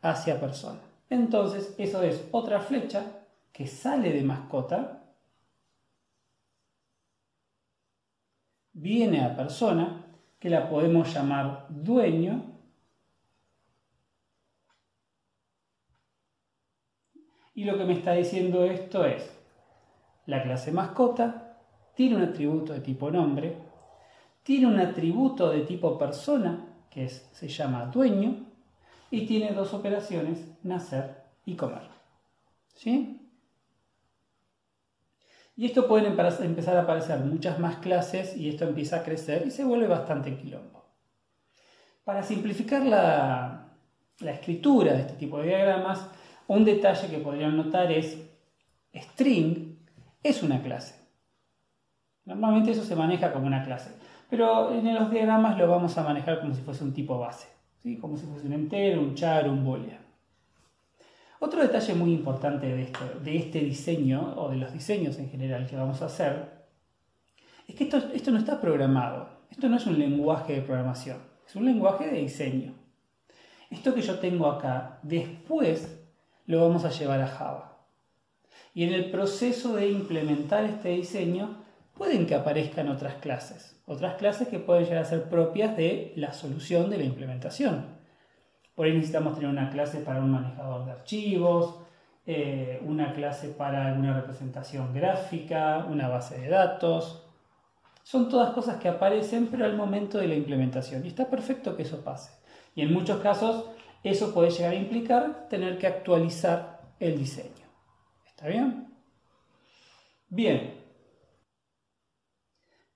hacia 0.00 0.40
persona. 0.40 0.80
Entonces, 1.10 1.74
eso 1.78 2.02
es 2.02 2.24
otra 2.32 2.60
flecha 2.60 3.04
que 3.52 3.66
sale 3.66 4.12
de 4.12 4.22
mascota, 4.22 5.04
viene 8.72 9.24
a 9.24 9.36
persona, 9.36 10.06
que 10.38 10.50
la 10.50 10.68
podemos 10.68 11.12
llamar 11.12 11.66
dueño, 11.68 12.52
Y 17.54 17.64
lo 17.64 17.76
que 17.76 17.84
me 17.84 17.92
está 17.92 18.14
diciendo 18.14 18.64
esto 18.64 19.04
es, 19.04 19.30
la 20.26 20.42
clase 20.42 20.72
mascota 20.72 21.58
tiene 21.94 22.16
un 22.16 22.22
atributo 22.22 22.72
de 22.72 22.80
tipo 22.80 23.10
nombre, 23.10 23.56
tiene 24.42 24.66
un 24.66 24.78
atributo 24.78 25.50
de 25.50 25.60
tipo 25.60 25.98
persona, 25.98 26.66
que 26.90 27.08
se 27.08 27.48
llama 27.48 27.86
dueño, 27.86 28.46
y 29.10 29.26
tiene 29.26 29.52
dos 29.52 29.74
operaciones, 29.74 30.38
nacer 30.62 31.22
y 31.44 31.54
comer. 31.54 31.82
¿Sí? 32.74 33.18
Y 35.54 35.66
esto 35.66 35.86
pueden 35.86 36.16
empezar 36.16 36.76
a 36.76 36.82
aparecer 36.82 37.20
muchas 37.20 37.58
más 37.58 37.76
clases 37.76 38.36
y 38.36 38.48
esto 38.48 38.64
empieza 38.64 38.96
a 38.96 39.02
crecer 39.02 39.46
y 39.46 39.50
se 39.50 39.64
vuelve 39.64 39.86
bastante 39.86 40.34
quilombo. 40.36 40.82
Para 42.04 42.22
simplificar 42.22 42.84
la, 42.84 43.76
la 44.20 44.30
escritura 44.32 44.94
de 44.94 45.00
este 45.00 45.12
tipo 45.14 45.38
de 45.38 45.48
diagramas, 45.48 46.08
un 46.48 46.64
detalle 46.64 47.08
que 47.08 47.18
podrían 47.18 47.56
notar 47.56 47.92
es 47.92 48.18
string 48.94 49.71
es 50.22 50.42
una 50.42 50.62
clase. 50.62 51.00
Normalmente 52.24 52.70
eso 52.70 52.84
se 52.84 52.96
maneja 52.96 53.32
como 53.32 53.46
una 53.46 53.64
clase, 53.64 53.90
pero 54.30 54.72
en 54.72 54.94
los 54.94 55.10
diagramas 55.10 55.58
lo 55.58 55.68
vamos 55.68 55.96
a 55.98 56.04
manejar 56.04 56.40
como 56.40 56.54
si 56.54 56.62
fuese 56.62 56.84
un 56.84 56.94
tipo 56.94 57.18
base, 57.18 57.48
¿sí? 57.82 57.98
como 57.98 58.16
si 58.16 58.26
fuese 58.26 58.46
un 58.46 58.52
entero, 58.52 59.00
un 59.00 59.14
char, 59.14 59.48
un 59.48 59.64
boolean. 59.64 60.02
Otro 61.40 61.60
detalle 61.60 61.94
muy 61.94 62.12
importante 62.12 62.68
de, 62.68 63.36
este 63.36 63.58
diseño, 63.58 64.34
o 64.36 64.48
de 64.48 64.56
los 64.56 64.72
diseños 64.72 65.18
en 65.18 65.28
general 65.28 65.66
que 65.66 65.74
vamos 65.74 66.00
a 66.00 66.06
hacer, 66.06 66.62
es 67.66 67.74
que 67.74 67.84
esto 68.14 68.30
no 68.30 68.38
está 68.38 68.60
programado. 68.60 69.42
Esto 69.50 69.68
no 69.68 69.76
es 69.76 69.86
un 69.86 69.98
lenguaje 69.98 70.54
de 70.54 70.62
programación, 70.62 71.18
es 71.46 71.56
un 71.56 71.66
lenguaje 71.66 72.06
de 72.06 72.20
diseño. 72.20 72.74
Esto 73.70 73.94
que 73.94 74.00
yo 74.00 74.18
tengo 74.18 74.46
acá, 74.46 74.98
después 75.02 76.02
lo 76.46 76.62
vamos 76.62 76.84
a 76.84 76.90
llevar 76.90 77.20
a 77.20 77.26
Java. 77.26 77.71
Y 78.74 78.84
en 78.84 78.92
el 78.92 79.10
proceso 79.10 79.74
de 79.74 79.88
implementar 79.88 80.64
este 80.64 80.90
diseño, 80.90 81.62
pueden 81.94 82.26
que 82.26 82.34
aparezcan 82.34 82.88
otras 82.88 83.14
clases, 83.16 83.80
otras 83.86 84.14
clases 84.14 84.48
que 84.48 84.58
pueden 84.58 84.84
llegar 84.84 85.02
a 85.02 85.04
ser 85.04 85.28
propias 85.28 85.76
de 85.76 86.12
la 86.16 86.32
solución 86.32 86.88
de 86.88 86.98
la 86.98 87.04
implementación. 87.04 88.00
Por 88.74 88.86
ahí 88.86 88.94
necesitamos 88.94 89.34
tener 89.34 89.50
una 89.50 89.70
clase 89.70 89.98
para 89.98 90.20
un 90.20 90.30
manejador 90.30 90.86
de 90.86 90.92
archivos, 90.92 91.80
eh, 92.24 92.80
una 92.86 93.12
clase 93.12 93.48
para 93.48 93.88
alguna 93.88 94.14
representación 94.14 94.94
gráfica, 94.94 95.86
una 95.90 96.08
base 96.08 96.38
de 96.38 96.48
datos. 96.48 97.26
Son 98.02 98.28
todas 98.28 98.52
cosas 98.54 98.76
que 98.78 98.88
aparecen, 98.88 99.48
pero 99.48 99.64
al 99.64 99.76
momento 99.76 100.18
de 100.18 100.28
la 100.28 100.34
implementación. 100.34 101.04
Y 101.04 101.08
está 101.08 101.28
perfecto 101.28 101.76
que 101.76 101.82
eso 101.82 102.02
pase. 102.02 102.32
Y 102.74 102.82
en 102.82 102.92
muchos 102.92 103.20
casos, 103.20 103.66
eso 104.02 104.32
puede 104.32 104.50
llegar 104.50 104.72
a 104.72 104.76
implicar 104.76 105.48
tener 105.48 105.78
que 105.78 105.86
actualizar 105.86 106.80
el 106.98 107.18
diseño. 107.18 107.61
¿Está 108.42 108.50
bien? 108.50 108.88
Bien. 110.28 110.74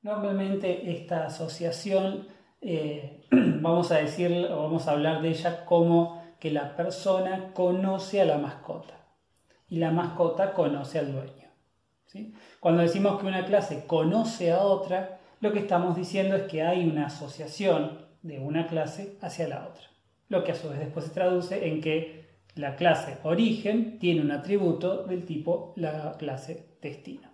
Normalmente 0.03 0.91
esta 0.91 1.27
asociación, 1.27 2.27
eh, 2.61 3.25
vamos 3.31 3.93
a 3.93 3.99
decir, 3.99 4.49
vamos 4.51 4.89
a 4.89 4.91
hablar 4.91 5.23
de 5.23 5.29
ella 5.29 5.65
como 5.65 6.21
que 6.41 6.51
la 6.51 6.75
persona 6.75 7.53
conoce 7.55 8.21
a 8.21 8.25
la 8.25 8.39
mascota 8.39 8.95
y 9.69 9.77
la 9.77 9.93
mascota 9.93 10.53
conoce 10.53 10.99
al 10.99 11.13
dueño. 11.13 11.49
Cuando 12.59 12.83
decimos 12.83 13.21
que 13.21 13.27
una 13.27 13.45
clase 13.45 13.87
conoce 13.87 14.51
a 14.51 14.63
otra, 14.63 15.21
lo 15.41 15.53
que 15.53 15.61
estamos 15.61 15.95
diciendo 15.95 16.35
es 16.35 16.43
que 16.51 16.63
hay 16.63 16.89
una 16.91 17.07
asociación 17.07 18.05
de 18.23 18.41
una 18.41 18.67
clase 18.67 19.17
hacia 19.23 19.47
la 19.47 19.69
otra. 19.69 19.85
Lo 20.29 20.43
que 20.43 20.51
a 20.51 20.57
su 20.57 20.69
vez 20.71 20.81
después 20.81 21.05
se 21.05 21.13
traduce 21.13 21.69
en 21.69 21.81
que 21.81 22.26
la 22.57 22.75
clase 22.75 23.19
origen 23.23 23.99
tiene 23.99 24.23
un 24.23 24.33
atributo 24.33 25.05
del 25.05 25.25
tipo 25.25 25.73
la 25.77 26.17
clase 26.19 26.77
destino. 26.81 27.31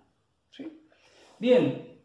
Bien, 1.38 1.98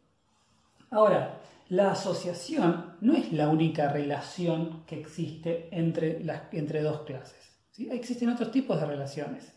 ahora, 0.90 1.42
la 1.70 1.92
asociación 1.92 2.96
no 3.02 3.14
es 3.14 3.32
la 3.34 3.50
única 3.50 3.92
relación 3.92 4.84
que 4.88 5.00
existe 5.00 5.68
entre, 5.72 6.24
las, 6.24 6.52
entre 6.54 6.82
dos 6.82 7.02
clases. 7.02 7.56
Existen 7.78 8.30
otros 8.30 8.52
tipos 8.52 8.80
de 8.80 8.88
relaciones. 8.88 9.56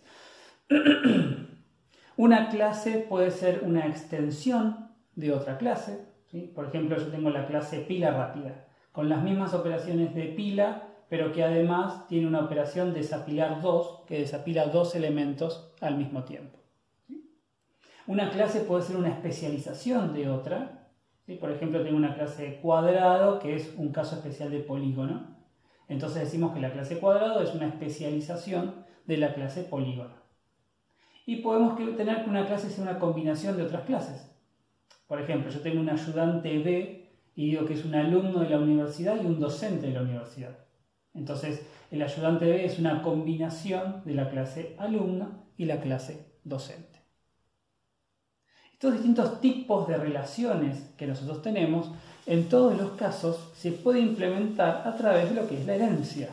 una 2.17 2.51
clase 2.51 3.07
puede 3.09 3.31
ser 3.31 3.63
una 3.65 3.87
extensión 3.87 4.91
de 5.15 5.33
otra 5.33 5.57
clase. 5.57 6.07
Por 6.55 6.67
ejemplo, 6.67 6.99
yo 6.99 7.09
tengo 7.09 7.31
la 7.31 7.47
clase 7.47 7.81
pila 7.81 8.11
rápida, 8.11 8.67
con 8.93 9.09
las 9.09 9.23
mismas 9.23 9.55
operaciones 9.55 10.15
de 10.15 10.25
pila, 10.25 10.90
pero 11.11 11.33
que 11.33 11.45
además 11.45 12.07
tiene 12.07 12.27
una 12.27 12.41
operación 12.41 12.95
desapilar 12.95 13.61
dos, 13.61 14.05
que 14.07 14.21
desapila 14.21 14.69
dos 14.69 14.95
elementos 14.95 15.75
al 15.83 15.99
mismo 15.99 16.25
tiempo. 16.25 16.59
Una 18.07 18.31
clase 18.31 18.61
puede 18.61 18.83
ser 18.83 18.97
una 18.97 19.11
especialización 19.11 20.15
de 20.15 20.31
otra, 20.31 20.81
por 21.39 21.53
ejemplo, 21.53 21.83
tengo 21.83 21.97
una 21.97 22.15
clase 22.15 22.59
cuadrado 22.61 23.39
que 23.39 23.55
es 23.55 23.75
un 23.77 23.93
caso 23.93 24.17
especial 24.17 24.51
de 24.51 24.61
polígono. 24.61 25.37
Entonces 25.89 26.23
decimos 26.23 26.53
que 26.53 26.61
la 26.61 26.73
clase 26.73 26.99
cuadrado 26.99 27.43
es 27.43 27.55
una 27.55 27.69
especialización 27.69 28.87
de 29.07 29.17
la 29.17 29.35
clase 29.35 29.63
polígono. 29.63 30.15
Y 31.27 31.37
podemos 31.37 31.77
tener 31.97 32.25
que 32.25 32.31
una 32.31 32.47
clase 32.47 32.71
sea 32.71 32.83
una 32.83 32.99
combinación 32.99 33.57
de 33.57 33.63
otras 33.63 33.83
clases. 33.83 34.29
Por 35.07 35.21
ejemplo, 35.21 35.51
yo 35.51 35.61
tengo 35.61 35.81
un 35.81 35.91
ayudante 35.91 36.59
B 36.59 37.13
y 37.35 37.51
digo 37.51 37.65
que 37.65 37.75
es 37.75 37.85
un 37.85 37.95
alumno 37.95 38.41
de 38.41 38.51
la 38.51 38.59
universidad 38.59 39.21
y 39.23 39.27
un 39.27 39.39
docente 39.39 39.87
de 39.89 39.93
la 39.93 40.03
universidad. 40.03 40.70
Entonces, 41.15 41.63
el 41.91 42.03
ayudante 42.03 42.47
B 42.47 42.65
es 42.65 42.79
una 42.79 43.03
combinación 43.03 44.03
de 44.05 44.15
la 44.15 44.31
clase 44.31 44.77
alumno 44.79 45.45
y 45.57 45.65
la 45.65 45.81
clase 45.81 46.37
docente. 46.45 47.01
Estos 48.73 48.95
distintos 48.95 49.41
tipos 49.41 49.87
de 49.89 49.99
relaciones 49.99 50.95
que 50.97 51.07
nosotros 51.07 51.43
tenemos, 51.43 51.91
en 52.27 52.49
todos 52.49 52.79
los 52.79 52.93
casos 52.93 53.51
se 53.55 53.73
puede 53.73 54.01
implementar 54.01 54.87
a 54.87 54.97
través 54.97 55.29
de 55.29 55.35
lo 55.35 55.47
que 55.47 55.59
es 55.59 55.67
la 55.67 55.75
herencia. 55.75 56.31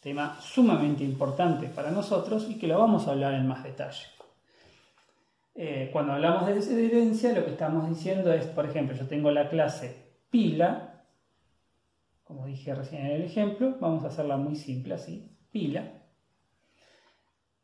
Tema 0.00 0.38
sumamente 0.40 1.02
importante 1.02 1.66
para 1.66 1.90
nosotros 1.90 2.46
y 2.48 2.58
que 2.58 2.68
lo 2.68 2.78
vamos 2.78 3.08
a 3.08 3.12
hablar 3.12 3.34
en 3.34 3.48
más 3.48 3.64
detalle. 3.64 4.04
Eh, 5.56 5.88
cuando 5.92 6.12
hablamos 6.12 6.46
de 6.46 6.86
herencia, 6.86 7.32
lo 7.32 7.44
que 7.44 7.52
estamos 7.52 7.88
diciendo 7.88 8.32
es, 8.32 8.44
por 8.44 8.66
ejemplo, 8.66 8.94
yo 8.94 9.06
tengo 9.08 9.30
la 9.30 9.48
clase 9.48 10.20
pila, 10.30 10.95
como 12.26 12.46
dije 12.46 12.74
recién 12.74 13.06
en 13.06 13.12
el 13.12 13.22
ejemplo, 13.22 13.76
vamos 13.80 14.04
a 14.04 14.08
hacerla 14.08 14.36
muy 14.36 14.56
simple 14.56 14.94
así, 14.94 15.30
pila, 15.52 16.02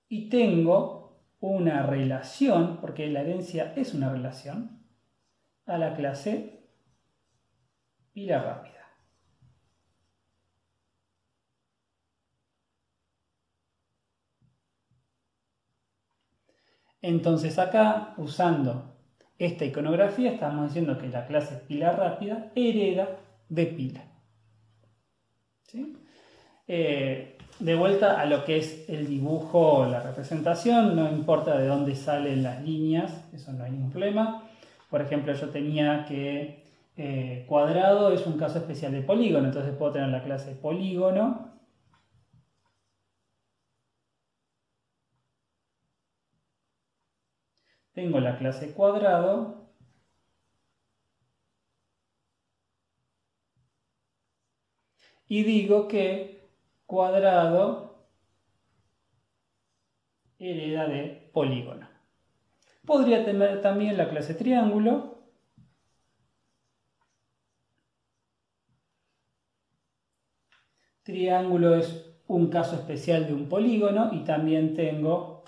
y 0.09 0.29
tengo 0.29 1.27
una 1.41 1.85
relación, 1.85 2.79
porque 2.81 3.09
la 3.09 3.23
herencia 3.23 3.73
es 3.75 3.93
una 3.93 4.09
relación, 4.09 4.87
a 5.67 5.79
la 5.79 5.97
clase 5.97 6.69
pila 8.13 8.41
rápida. 8.41 8.73
Entonces 17.01 17.59
acá, 17.59 18.15
usando 18.17 18.95
esta 19.39 19.65
iconografía, 19.65 20.31
estamos 20.31 20.69
diciendo 20.69 20.99
que 20.99 21.09
la 21.09 21.27
clase 21.27 21.57
pila 21.67 21.91
rápida 21.91 22.53
hereda 22.55 23.19
de 23.49 23.67
pila. 23.67 24.12
Eh, 26.69 27.37
de 27.59 27.75
vuelta 27.75 28.21
a 28.21 28.27
lo 28.27 28.45
que 28.45 28.59
es 28.59 28.89
el 28.89 29.07
dibujo 29.07 29.59
o 29.79 29.87
la 29.87 30.01
representación, 30.01 30.97
no 30.97 31.11
importa 31.11 31.59
de 31.59 31.67
dónde 31.67 31.95
salen 31.95 32.43
las 32.43 32.63
líneas, 32.63 33.13
eso 33.33 33.53
no 33.53 33.65
hay 33.65 33.73
ningún 33.73 33.91
problema. 33.91 34.45
Por 34.91 35.03
ejemplo, 35.03 35.33
yo 35.35 35.49
tenía 35.51 36.05
que 36.07 36.63
eh, 36.97 37.45
cuadrado 37.49 38.13
es 38.13 38.27
un 38.27 38.39
caso 38.39 38.59
especial 38.59 38.93
de 38.93 39.03
polígono, 39.03 39.47
entonces 39.47 39.75
puedo 39.77 39.93
tener 39.93 40.09
la 40.09 40.23
clase 40.25 40.53
polígono. 40.53 41.53
Tengo 47.95 48.21
la 48.21 48.37
clase 48.37 48.73
cuadrado. 48.75 49.62
Y 55.33 55.45
digo 55.45 55.89
que 55.89 56.51
cuadrado 56.85 58.07
hereda 60.39 60.87
de 60.87 61.31
polígono. 61.33 61.89
Podría 62.85 63.25
tener 63.25 63.63
también 63.63 63.97
la 63.97 64.11
clase 64.11 64.35
triángulo. 64.35 65.25
Triángulo 71.03 71.77
es 71.77 72.15
un 72.27 72.51
caso 72.51 72.77
especial 72.77 73.27
de 73.27 73.33
un 73.33 73.49
polígono 73.49 74.11
y 74.13 74.25
también 74.25 74.75
tengo 74.75 75.45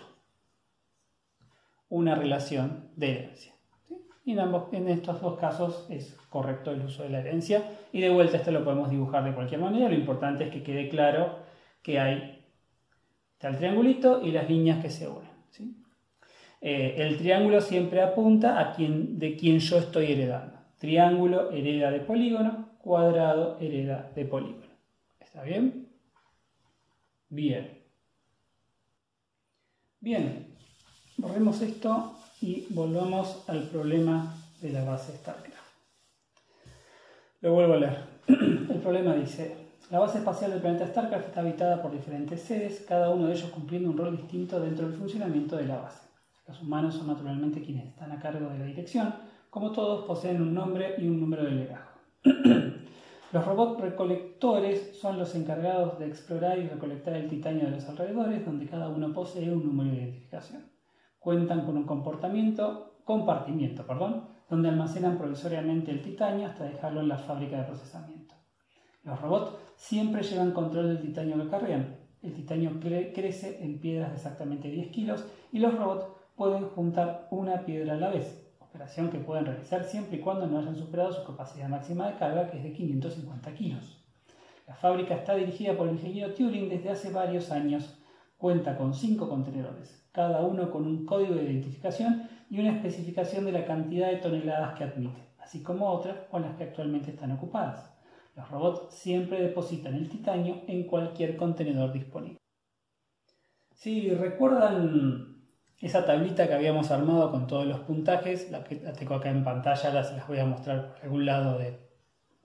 una 1.90 2.14
relación 2.14 2.90
de 2.96 3.10
herencia. 3.10 3.53
Y 4.24 4.32
en, 4.32 4.88
estos 4.88 5.20
dos 5.20 5.38
casos 5.38 5.86
es 5.90 6.16
correcto 6.30 6.70
el 6.70 6.80
uso 6.82 7.02
de 7.02 7.10
la 7.10 7.20
herencia. 7.20 7.62
Y 7.92 8.00
de 8.00 8.08
vuelta 8.08 8.38
esto 8.38 8.50
lo 8.50 8.64
podemos 8.64 8.88
dibujar 8.88 9.22
de 9.22 9.34
cualquier 9.34 9.60
manera. 9.60 9.88
Lo 9.88 9.94
importante 9.94 10.44
es 10.44 10.50
que 10.50 10.62
quede 10.62 10.88
claro 10.88 11.40
que 11.82 12.00
hay 12.00 12.40
está 13.34 13.48
el 13.48 13.58
triangulito 13.58 14.22
y 14.22 14.32
las 14.32 14.48
líneas 14.48 14.82
que 14.82 14.88
se 14.88 15.08
unen. 15.08 15.34
Eh, 16.62 16.94
el 16.96 17.18
triángulo 17.18 17.60
siempre 17.60 18.00
apunta 18.00 18.58
a 18.58 18.72
quien, 18.72 19.18
de 19.18 19.36
quien 19.36 19.58
yo 19.58 19.76
estoy 19.76 20.12
heredando. 20.12 20.58
Triángulo 20.78 21.50
hereda 21.50 21.90
de 21.90 22.00
polígono, 22.00 22.70
cuadrado 22.78 23.58
hereda 23.60 24.10
de 24.14 24.24
polígono. 24.24 24.72
¿Está 25.20 25.42
bien? 25.42 25.88
Bien. 27.28 27.82
Bien, 30.00 30.54
borremos 31.18 31.60
esto 31.60 32.16
y 32.44 32.66
volvamos 32.68 33.42
al 33.48 33.62
problema 33.70 34.34
de 34.60 34.70
la 34.70 34.84
base 34.84 35.16
StarCraft. 35.16 35.54
Lo 37.40 37.54
vuelvo 37.54 37.72
a 37.72 37.76
leer. 37.78 37.98
El 38.28 38.80
problema 38.82 39.14
dice, 39.14 39.56
la 39.90 39.98
base 39.98 40.18
espacial 40.18 40.50
del 40.50 40.60
planeta 40.60 40.86
StarCraft 40.86 41.28
está 41.28 41.40
habitada 41.40 41.80
por 41.80 41.92
diferentes 41.92 42.42
seres, 42.42 42.84
cada 42.86 43.08
uno 43.08 43.28
de 43.28 43.32
ellos 43.32 43.48
cumpliendo 43.48 43.88
un 43.88 43.96
rol 43.96 44.18
distinto 44.18 44.60
dentro 44.60 44.86
del 44.86 44.98
funcionamiento 44.98 45.56
de 45.56 45.64
la 45.64 45.76
base. 45.76 46.02
Los 46.46 46.60
humanos 46.60 46.96
son 46.96 47.06
naturalmente 47.06 47.62
quienes 47.62 47.86
están 47.86 48.12
a 48.12 48.20
cargo 48.20 48.50
de 48.50 48.58
la 48.58 48.66
dirección, 48.66 49.14
como 49.48 49.72
todos 49.72 50.04
poseen 50.04 50.42
un 50.42 50.52
nombre 50.52 50.96
y 50.98 51.08
un 51.08 51.20
número 51.20 51.44
de 51.44 51.50
legajo. 51.50 51.98
Los 53.32 53.44
robots 53.46 53.80
recolectores 53.80 54.98
son 55.00 55.18
los 55.18 55.34
encargados 55.34 55.98
de 55.98 56.06
explorar 56.06 56.56
y 56.56 56.68
recolectar 56.68 57.16
el 57.16 57.28
titanio 57.28 57.64
de 57.64 57.72
los 57.72 57.84
alrededores, 57.86 58.44
donde 58.44 58.66
cada 58.66 58.88
uno 58.88 59.12
posee 59.12 59.50
un 59.50 59.64
número 59.64 59.90
de 59.90 59.96
identificación 59.96 60.73
cuentan 61.24 61.64
con 61.64 61.78
un 61.78 61.84
comportamiento, 61.84 62.98
compartimiento, 63.04 63.86
perdón, 63.86 64.28
donde 64.50 64.68
almacenan 64.68 65.16
provisoriamente 65.16 65.90
el 65.90 66.02
titanio 66.02 66.46
hasta 66.46 66.64
dejarlo 66.64 67.00
en 67.00 67.08
la 67.08 67.16
fábrica 67.16 67.56
de 67.56 67.64
procesamiento. 67.64 68.34
Los 69.02 69.18
robots 69.20 69.52
siempre 69.74 70.22
llevan 70.22 70.52
control 70.52 70.88
del 70.88 71.00
titanio 71.00 71.42
que 71.42 71.48
cargan. 71.48 71.96
El 72.20 72.34
titanio 72.34 72.78
crece 72.78 73.64
en 73.64 73.80
piedras 73.80 74.10
de 74.10 74.16
exactamente 74.16 74.68
10 74.68 74.88
kilos 74.88 75.24
y 75.50 75.60
los 75.60 75.74
robots 75.74 76.06
pueden 76.36 76.68
juntar 76.68 77.26
una 77.30 77.64
piedra 77.64 77.94
a 77.94 77.96
la 77.96 78.10
vez, 78.10 78.46
operación 78.60 79.08
que 79.08 79.18
pueden 79.18 79.46
realizar 79.46 79.84
siempre 79.84 80.18
y 80.18 80.20
cuando 80.20 80.46
no 80.46 80.58
hayan 80.58 80.76
superado 80.76 81.12
su 81.12 81.24
capacidad 81.24 81.68
máxima 81.68 82.08
de 82.08 82.18
carga, 82.18 82.50
que 82.50 82.58
es 82.58 82.64
de 82.64 82.72
550 82.74 83.54
kilos. 83.54 84.04
La 84.66 84.74
fábrica 84.74 85.14
está 85.14 85.34
dirigida 85.34 85.74
por 85.74 85.88
el 85.88 85.94
ingeniero 85.94 86.34
Turing 86.34 86.68
desde 86.68 86.90
hace 86.90 87.10
varios 87.10 87.50
años 87.50 87.98
Cuenta 88.36 88.76
con 88.76 88.92
cinco 88.92 89.28
contenedores, 89.28 90.03
cada 90.14 90.42
uno 90.42 90.70
con 90.70 90.86
un 90.86 91.04
código 91.04 91.34
de 91.34 91.42
identificación 91.42 92.28
y 92.48 92.60
una 92.60 92.76
especificación 92.76 93.44
de 93.44 93.52
la 93.52 93.64
cantidad 93.64 94.08
de 94.08 94.18
toneladas 94.18 94.78
que 94.78 94.84
admite, 94.84 95.20
así 95.40 95.60
como 95.60 95.90
otras 95.90 96.16
con 96.30 96.42
las 96.42 96.54
que 96.54 96.64
actualmente 96.64 97.10
están 97.10 97.32
ocupadas. 97.32 97.90
Los 98.36 98.48
robots 98.48 98.94
siempre 98.94 99.42
depositan 99.42 99.94
el 99.94 100.08
titanio 100.08 100.62
en 100.68 100.84
cualquier 100.84 101.36
contenedor 101.36 101.92
disponible. 101.92 102.38
Si 103.74 104.08
recuerdan 104.14 105.48
esa 105.80 106.04
tablita 106.06 106.46
que 106.46 106.54
habíamos 106.54 106.92
armado 106.92 107.32
con 107.32 107.48
todos 107.48 107.66
los 107.66 107.80
puntajes, 107.80 108.52
la 108.52 108.62
que 108.62 108.76
tengo 108.76 109.16
acá 109.16 109.30
en 109.30 109.42
pantalla, 109.42 109.92
las, 109.92 110.12
las 110.16 110.28
voy 110.28 110.38
a 110.38 110.46
mostrar 110.46 110.94
por 110.94 111.02
algún 111.02 111.26
lado 111.26 111.58
de 111.58 111.76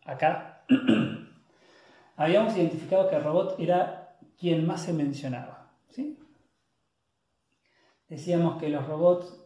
acá. 0.05 0.63
habíamos 2.17 2.57
identificado 2.57 3.09
que 3.09 3.15
el 3.15 3.23
robot 3.23 3.59
era 3.59 4.17
quien 4.39 4.65
más 4.65 4.81
se 4.81 4.93
mencionaba. 4.93 5.71
¿sí? 5.89 6.17
Decíamos 8.09 8.59
que 8.59 8.69
los 8.69 8.87
robots 8.87 9.39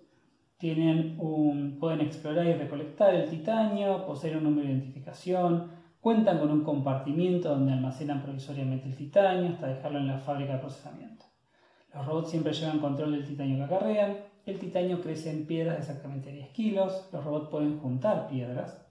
tienen 0.57 1.17
un, 1.19 1.77
pueden 1.79 1.99
explorar 1.99 2.45
y 2.45 2.53
recolectar 2.53 3.13
el 3.13 3.29
titanio, 3.29 4.05
poseen 4.05 4.37
un 4.37 4.45
número 4.45 4.67
de 4.67 4.73
identificación, 4.73 5.69
cuentan 5.99 6.39
con 6.39 6.49
un 6.49 6.63
compartimiento 6.63 7.49
donde 7.49 7.73
almacenan 7.73 8.23
provisoriamente 8.23 8.87
el 8.87 8.95
titanio 8.95 9.51
hasta 9.51 9.67
dejarlo 9.67 9.99
en 9.99 10.07
la 10.07 10.19
fábrica 10.19 10.53
de 10.53 10.59
procesamiento. 10.59 11.25
Los 11.93 12.05
robots 12.05 12.29
siempre 12.29 12.53
llevan 12.53 12.79
control 12.79 13.11
del 13.11 13.25
titanio 13.25 13.57
que 13.57 13.63
acarrean, 13.63 14.17
el 14.45 14.59
titanio 14.59 15.01
crece 15.01 15.31
en 15.31 15.45
piedras 15.45 15.75
de 15.75 15.81
exactamente 15.81 16.31
10 16.31 16.49
kilos, 16.51 17.09
los 17.11 17.23
robots 17.23 17.49
pueden 17.49 17.79
juntar 17.79 18.27
piedras. 18.27 18.81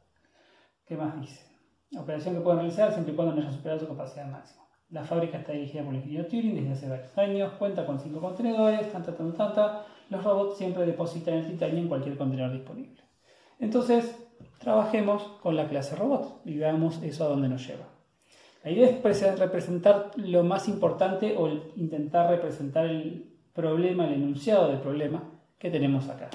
¿Qué 0.87 0.97
más 0.97 1.19
dice? 1.19 1.47
Operación 1.99 2.35
que 2.35 2.41
pueden 2.43 2.61
realizar 2.61 2.93
siempre 2.93 3.13
y 3.13 3.17
cuando 3.17 3.35
no 3.35 3.41
hayan 3.41 3.53
superado 3.53 3.81
su 3.81 3.89
capacidad 3.89 4.27
máxima. 4.31 4.62
La 4.93 5.05
fábrica 5.05 5.39
está 5.39 5.53
dirigida 5.53 5.83
por 5.83 5.95
el 5.95 6.01
ingeniero 6.01 6.27
Turing 6.27 6.55
desde 6.55 6.73
hace 6.73 6.89
varios 6.89 7.19
años, 7.19 7.53
cuenta 7.55 7.87
con 7.87 7.99
5 7.99 8.21
contenedores, 8.21 8.93
tanta, 8.93 9.17
tanta, 9.17 9.37
tanta. 9.39 9.87
Los 10.11 10.23
robots 10.23 10.59
siempre 10.59 10.85
depositan 10.85 11.35
el 11.35 11.47
titanio 11.47 11.79
en 11.79 11.89
cualquier 11.89 12.19
contenedor 12.19 12.53
disponible. 12.53 13.03
Entonces, 13.59 14.15
trabajemos 14.59 15.23
con 15.43 15.57
la 15.57 15.67
clase 15.67 15.97
robot 15.97 16.43
y 16.45 16.59
veamos 16.59 17.03
eso 17.03 17.25
a 17.25 17.29
dónde 17.29 17.49
nos 17.49 17.67
lleva. 17.67 17.87
La 18.65 18.71
idea 18.71 18.87
es 18.87 19.39
representar 19.39 20.11
lo 20.17 20.45
más 20.45 20.69
importante 20.69 21.37
o 21.39 21.49
intentar 21.77 22.29
representar 22.29 22.85
el 22.85 23.33
problema, 23.55 24.07
el 24.07 24.13
enunciado 24.13 24.69
del 24.69 24.79
problema 24.79 25.23
que 25.59 25.71
tenemos 25.71 26.11
acá. 26.11 26.29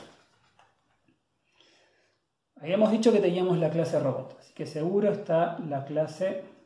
Habíamos 2.60 2.90
dicho 2.90 3.14
que 3.14 3.20
teníamos 3.20 3.60
la 3.60 3.70
clase 3.70 4.00
robot, 4.00 4.36
así 4.40 4.52
que 4.56 4.66
seguro 4.66 5.12
está 5.12 5.60
la 5.60 5.86
clase 5.86 6.57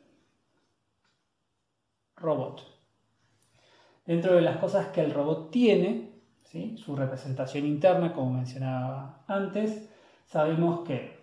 robot. 2.22 2.62
Dentro 4.06 4.34
de 4.34 4.42
las 4.42 4.56
cosas 4.56 4.88
que 4.88 5.00
el 5.02 5.12
robot 5.12 5.50
tiene, 5.50 6.12
su 6.76 6.94
representación 6.94 7.66
interna, 7.66 8.12
como 8.12 8.32
mencionaba 8.32 9.24
antes, 9.26 9.88
sabemos 10.26 10.86
que 10.86 11.22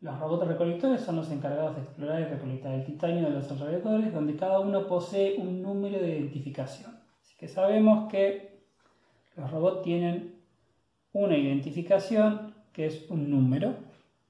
los 0.00 0.18
robots 0.20 0.46
recolectores 0.46 1.00
son 1.00 1.16
los 1.16 1.30
encargados 1.30 1.76
de 1.76 1.82
explorar 1.82 2.20
y 2.20 2.24
recolectar 2.24 2.74
el 2.74 2.84
titanio 2.84 3.24
de 3.24 3.30
los 3.30 3.50
alrededores, 3.50 4.12
donde 4.12 4.36
cada 4.36 4.60
uno 4.60 4.86
posee 4.86 5.36
un 5.38 5.62
número 5.62 5.98
de 5.98 6.18
identificación. 6.18 6.98
Así 7.22 7.34
que 7.38 7.48
sabemos 7.48 8.10
que 8.10 8.60
los 9.36 9.50
robots 9.50 9.82
tienen 9.82 10.42
una 11.12 11.36
identificación 11.36 12.54
que 12.72 12.86
es 12.86 13.10
un 13.10 13.30
número. 13.30 13.74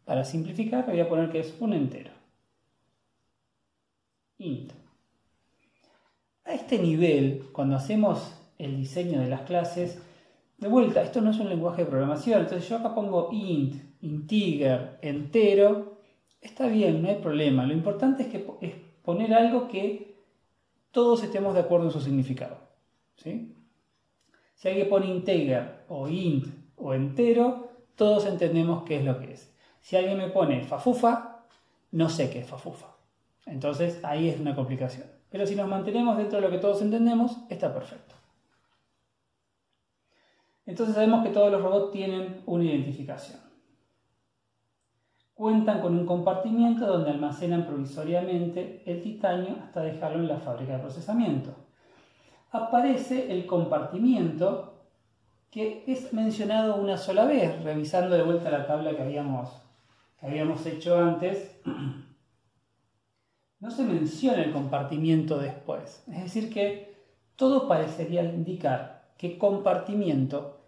Para 0.05 0.23
simplificar, 0.23 0.87
voy 0.87 1.01
a 1.01 1.09
poner 1.09 1.31
que 1.31 1.41
es 1.41 1.57
un 1.59 1.73
entero. 1.73 2.13
int. 4.39 4.73
A 6.47 6.55
este 6.55 6.79
nivel, 6.79 7.49
cuando 7.51 7.75
hacemos 7.75 8.33
el 8.57 8.77
diseño 8.77 9.21
de 9.21 9.29
las 9.29 9.43
clases, 9.43 10.01
de 10.59 10.69
vuelta, 10.69 11.03
esto 11.03 11.21
no 11.21 11.33
es 11.33 11.41
un 11.41 11.49
lenguaje 11.49 11.83
de 11.83 11.91
programación, 11.91 12.43
entonces 12.43 12.69
yo 12.69 12.77
acá 12.77 12.95
pongo 12.95 13.31
int, 13.33 13.75
integer, 14.01 14.99
entero, 15.03 15.99
está 16.41 16.69
bien, 16.69 17.03
no 17.03 17.09
hay 17.09 17.17
problema. 17.17 17.67
Lo 17.67 17.73
importante 17.73 18.23
es, 18.23 18.29
que, 18.29 18.47
es 18.61 18.75
poner 19.03 19.35
algo 19.35 19.67
que 19.67 20.15
todos 20.93 21.25
estemos 21.25 21.53
de 21.53 21.61
acuerdo 21.61 21.87
en 21.87 21.93
su 21.93 22.01
significado. 22.01 22.59
Si 23.17 24.69
alguien 24.69 24.89
pone 24.89 25.07
integer 25.07 25.85
o 25.89 26.07
int 26.09 26.47
o 26.77 26.95
entero, 26.95 27.71
todos 27.97 28.25
entendemos 28.25 28.85
qué 28.85 28.99
es 28.99 29.05
lo 29.05 29.19
que 29.19 29.33
es. 29.33 29.53
Si 29.81 29.97
alguien 29.97 30.19
me 30.19 30.29
pone 30.29 30.63
fafufa, 30.63 31.45
no 31.91 32.09
sé 32.09 32.31
qué 32.31 32.39
es 32.39 32.47
fafufa. 32.47 32.95
Entonces 33.47 33.99
ahí 34.05 34.29
es 34.29 34.39
una 34.39 34.55
complicación. 34.55 35.16
Pero 35.31 35.47
si 35.47 35.57
nos 35.57 35.69
mantenemos 35.69 36.17
dentro 36.17 36.41
de 36.41 36.47
lo 36.47 36.51
que 36.51 36.59
todos 36.59 36.83
entendemos, 36.83 37.37
está 37.49 37.73
perfecto. 37.73 38.15
Entonces 40.67 40.95
sabemos 40.95 41.25
que 41.25 41.33
todos 41.33 41.51
los 41.51 41.63
robots 41.63 41.93
tienen 41.93 42.43
una 42.47 42.65
identificación. 42.65 43.41
Cuentan 45.35 45.81
con 45.81 45.97
un 45.97 46.07
compartimiento 46.07 46.87
donde 46.87 47.11
almacenan 47.11 47.67
provisoriamente 47.67 48.83
el 48.87 49.03
titanio 49.03 49.57
hasta 49.63 49.83
dejarlo 49.83 50.19
en 50.19 50.29
la 50.29 50.39
fábrica 50.39 50.73
de 50.73 50.79
procesamiento. 50.79 51.55
Aparece 52.51 53.31
el 53.33 53.47
compartimiento 53.47 54.77
que 55.51 55.85
es 55.87 56.13
mencionado 56.13 56.77
una 56.77 56.97
sola 56.97 57.27
vez, 57.27 57.63
revisando 57.63 58.17
de 58.17 58.23
vuelta 58.23 58.51
la 58.51 58.67
tabla 58.67 58.97
que 58.97 59.03
habíamos, 59.03 59.51
que 60.19 60.27
habíamos 60.27 60.65
hecho 60.67 60.99
antes. 60.99 61.61
no 63.67 63.73
se 63.73 63.83
menciona 63.83 64.45
el 64.45 64.53
compartimiento 64.53 65.39
después. 65.39 66.05
Es 66.07 66.23
decir, 66.23 66.53
que 66.53 66.95
todo 67.35 67.67
parecería 67.67 68.23
indicar 68.23 69.09
que 69.19 69.39
compartimiento 69.39 70.61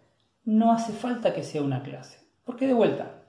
no 0.43 0.73
hace 0.73 0.91
falta 0.91 1.33
que 1.33 1.43
sea 1.43 1.61
una 1.61 1.81
clase. 1.81 2.19
Porque 2.43 2.67
de 2.67 2.73
vuelta, 2.73 3.21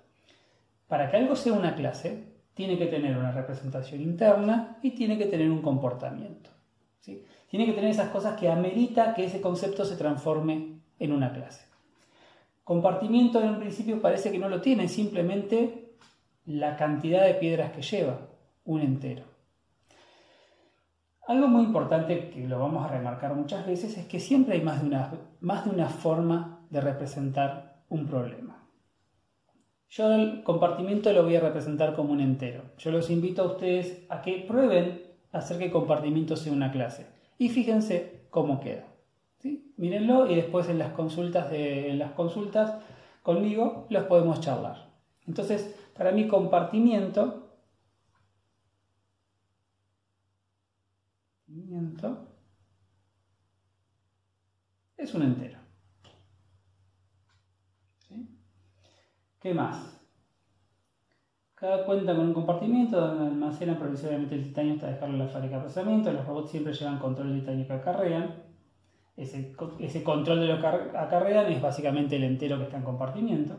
para 0.88 1.08
que 1.08 1.18
algo 1.18 1.36
sea 1.36 1.52
una 1.52 1.76
clase, 1.76 2.24
tiene 2.54 2.78
que 2.78 2.86
tener 2.86 3.16
una 3.16 3.30
representación 3.30 4.00
interna 4.00 4.76
y 4.82 4.90
tiene 4.90 5.16
que 5.16 5.26
tener 5.26 5.48
un 5.48 5.62
comportamiento. 5.62 6.50
¿sí? 6.98 7.24
Tiene 7.48 7.64
que 7.64 7.72
tener 7.72 7.90
esas 7.90 8.08
cosas 8.08 8.36
que 8.40 8.48
amerita 8.48 9.14
que 9.14 9.26
ese 9.26 9.40
concepto 9.40 9.84
se 9.84 9.94
transforme 9.94 10.80
en 10.98 11.12
una 11.12 11.32
clase. 11.32 11.64
Compartimiento 12.64 13.40
en 13.40 13.50
un 13.50 13.60
principio 13.60 14.02
parece 14.02 14.32
que 14.32 14.38
no 14.40 14.48
lo 14.48 14.60
tiene, 14.60 14.88
simplemente 14.88 15.92
la 16.44 16.76
cantidad 16.76 17.24
de 17.24 17.34
piedras 17.34 17.70
que 17.70 17.82
lleva, 17.82 18.18
un 18.64 18.80
entero. 18.80 19.29
Algo 21.26 21.48
muy 21.48 21.62
importante 21.64 22.30
que 22.30 22.48
lo 22.48 22.58
vamos 22.58 22.84
a 22.84 22.88
remarcar 22.88 23.34
muchas 23.34 23.66
veces 23.66 23.96
es 23.96 24.06
que 24.06 24.20
siempre 24.20 24.54
hay 24.54 24.62
más 24.62 24.80
de 24.80 24.88
una, 24.88 25.12
más 25.40 25.64
de 25.64 25.70
una 25.70 25.88
forma 25.88 26.66
de 26.70 26.80
representar 26.80 27.84
un 27.88 28.06
problema. 28.06 28.66
Yo 29.88 30.12
el 30.12 30.42
compartimiento 30.44 31.12
lo 31.12 31.24
voy 31.24 31.36
a 31.36 31.40
representar 31.40 31.94
como 31.94 32.12
un 32.12 32.20
entero. 32.20 32.62
Yo 32.78 32.90
los 32.90 33.10
invito 33.10 33.42
a 33.42 33.46
ustedes 33.46 34.06
a 34.08 34.22
que 34.22 34.44
prueben 34.46 35.02
hacer 35.32 35.58
que 35.58 35.70
compartimiento 35.70 36.36
sea 36.36 36.52
una 36.52 36.70
clase. 36.70 37.06
Y 37.38 37.48
fíjense 37.48 38.26
cómo 38.30 38.60
queda. 38.60 38.84
¿sí? 39.38 39.72
Mírenlo 39.76 40.30
y 40.30 40.36
después 40.36 40.68
en 40.68 40.78
las 40.78 40.92
consultas, 40.92 41.52
en 41.52 41.98
las 41.98 42.12
consultas 42.12 42.74
conmigo 43.22 43.86
los 43.90 44.04
podemos 44.04 44.40
charlar. 44.40 44.90
Entonces, 45.26 45.74
para 45.96 46.12
mí 46.12 46.28
compartimiento 46.28 47.39
es 54.96 55.14
un 55.14 55.22
entero. 55.22 55.58
¿Qué 59.40 59.54
más? 59.54 59.98
Cada 61.54 61.84
cuenta 61.86 62.14
con 62.14 62.26
un 62.26 62.34
compartimiento 62.34 63.00
donde 63.00 63.26
almacenan 63.26 63.78
provisoriamente 63.78 64.34
el 64.34 64.44
titanio 64.44 64.74
hasta 64.74 64.88
dejarlo 64.88 65.14
en 65.14 65.20
la 65.20 65.28
fábrica 65.28 65.56
de 65.56 65.62
procesamiento. 65.62 66.12
Los 66.12 66.26
robots 66.26 66.50
siempre 66.50 66.72
llevan 66.72 66.98
control 66.98 67.30
del 67.30 67.40
titanio 67.40 67.66
que 67.66 67.72
acarrean. 67.72 68.44
Ese, 69.16 69.54
ese 69.78 70.04
control 70.04 70.40
de 70.40 70.46
lo 70.46 70.60
que 70.60 70.66
acarrean 70.66 71.52
es 71.52 71.60
básicamente 71.60 72.16
el 72.16 72.24
entero 72.24 72.58
que 72.58 72.64
está 72.64 72.76
en 72.76 72.84
compartimiento. 72.84 73.56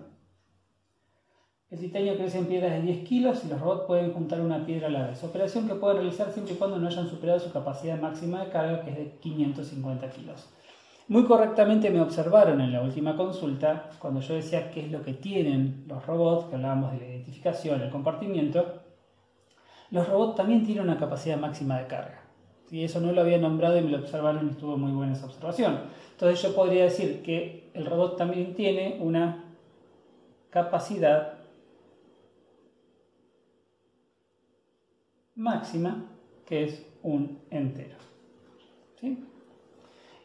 El 1.71 1.79
titanio 1.79 2.17
crece 2.17 2.37
en 2.37 2.47
piedras 2.47 2.73
de 2.73 2.81
10 2.81 3.07
kilos 3.07 3.45
y 3.45 3.47
los 3.47 3.61
robots 3.61 3.85
pueden 3.87 4.11
juntar 4.11 4.41
una 4.41 4.65
piedra 4.65 4.87
a 4.87 4.91
la 4.91 5.07
vez. 5.07 5.23
Operación 5.23 5.69
que 5.69 5.75
pueden 5.75 5.99
realizar 5.99 6.29
siempre 6.29 6.53
y 6.53 6.57
cuando 6.57 6.77
no 6.77 6.85
hayan 6.85 7.09
superado 7.09 7.39
su 7.39 7.49
capacidad 7.53 7.97
máxima 7.97 8.43
de 8.43 8.51
carga, 8.51 8.81
que 8.81 8.89
es 8.89 8.97
de 8.97 9.11
550 9.21 10.09
kilos. 10.09 10.49
Muy 11.07 11.23
correctamente 11.23 11.89
me 11.89 12.01
observaron 12.01 12.59
en 12.59 12.73
la 12.73 12.81
última 12.81 13.15
consulta, 13.15 13.89
cuando 13.99 14.19
yo 14.19 14.33
decía 14.33 14.69
qué 14.69 14.81
es 14.85 14.91
lo 14.91 15.01
que 15.01 15.13
tienen 15.13 15.85
los 15.87 16.05
robots, 16.05 16.49
que 16.49 16.55
hablábamos 16.55 16.91
de 16.91 16.99
la 16.99 17.05
identificación, 17.05 17.79
el 17.79 17.89
compartimiento, 17.89 18.81
los 19.91 20.09
robots 20.09 20.35
también 20.35 20.65
tienen 20.65 20.83
una 20.83 20.97
capacidad 20.97 21.37
máxima 21.37 21.79
de 21.79 21.87
carga. 21.87 22.21
Y 22.69 22.83
eso 22.83 22.99
no 22.99 23.13
lo 23.13 23.21
había 23.21 23.37
nombrado 23.37 23.77
y 23.77 23.81
me 23.81 23.91
lo 23.91 23.99
observaron 23.99 24.45
y 24.45 24.49
estuvo 24.49 24.75
muy 24.75 24.91
buena 24.91 25.13
esa 25.13 25.25
observación. 25.25 25.79
Entonces 26.11 26.41
yo 26.41 26.53
podría 26.53 26.83
decir 26.83 27.23
que 27.23 27.71
el 27.73 27.85
robot 27.85 28.17
también 28.17 28.55
tiene 28.55 28.97
una 28.99 29.45
capacidad 30.49 31.40
máxima, 35.41 36.05
que 36.45 36.63
es 36.65 36.85
un 37.03 37.39
entero. 37.49 37.95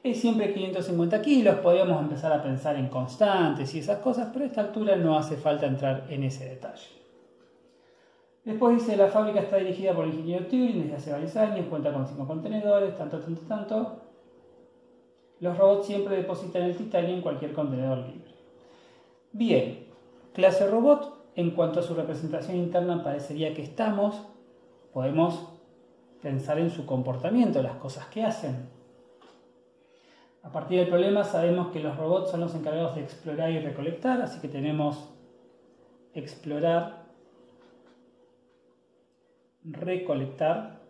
Es 0.02 0.20
siempre 0.20 0.52
550 0.52 1.22
kilos, 1.22 1.56
podríamos 1.56 2.00
empezar 2.00 2.32
a 2.32 2.42
pensar 2.42 2.76
en 2.76 2.88
constantes 2.88 3.74
y 3.74 3.78
esas 3.78 3.98
cosas, 3.98 4.28
pero 4.32 4.44
a 4.44 4.48
esta 4.48 4.60
altura 4.60 4.94
no 4.96 5.16
hace 5.18 5.36
falta 5.36 5.66
entrar 5.66 6.06
en 6.10 6.22
ese 6.22 6.48
detalle. 6.48 6.88
Después 8.44 8.76
dice, 8.76 8.96
la 8.96 9.08
fábrica 9.08 9.40
está 9.40 9.56
dirigida 9.56 9.92
por 9.92 10.04
el 10.04 10.14
ingeniero 10.14 10.46
Turing 10.46 10.82
desde 10.82 10.96
hace 10.96 11.12
varios 11.12 11.36
años, 11.36 11.66
cuenta 11.68 11.92
con 11.92 12.06
5 12.06 12.26
contenedores, 12.26 12.96
tanto, 12.96 13.18
tanto, 13.18 13.40
tanto. 13.48 14.02
Los 15.40 15.58
robots 15.58 15.86
siempre 15.86 16.16
depositan 16.16 16.62
el 16.62 16.76
titanio 16.76 17.14
en 17.14 17.22
cualquier 17.22 17.52
contenedor 17.52 17.98
libre. 17.98 18.34
Bien, 19.32 19.86
clase 20.32 20.68
robot, 20.68 21.32
en 21.34 21.50
cuanto 21.50 21.80
a 21.80 21.82
su 21.82 21.94
representación 21.94 22.56
interna 22.56 23.02
parecería 23.02 23.52
que 23.52 23.62
estamos, 23.62 24.22
podemos 24.96 25.52
pensar 26.22 26.58
en 26.58 26.70
su 26.70 26.86
comportamiento, 26.86 27.60
las 27.60 27.76
cosas 27.76 28.06
que 28.06 28.24
hacen. 28.24 28.66
A 30.42 30.50
partir 30.50 30.78
del 30.78 30.88
problema 30.88 31.22
sabemos 31.22 31.70
que 31.70 31.80
los 31.80 31.98
robots 31.98 32.30
son 32.30 32.40
los 32.40 32.54
encargados 32.54 32.94
de 32.94 33.02
explorar 33.02 33.50
y 33.50 33.58
recolectar, 33.58 34.22
así 34.22 34.40
que 34.40 34.48
tenemos 34.48 35.12
explorar, 36.14 37.04
recolectar. 39.64 40.80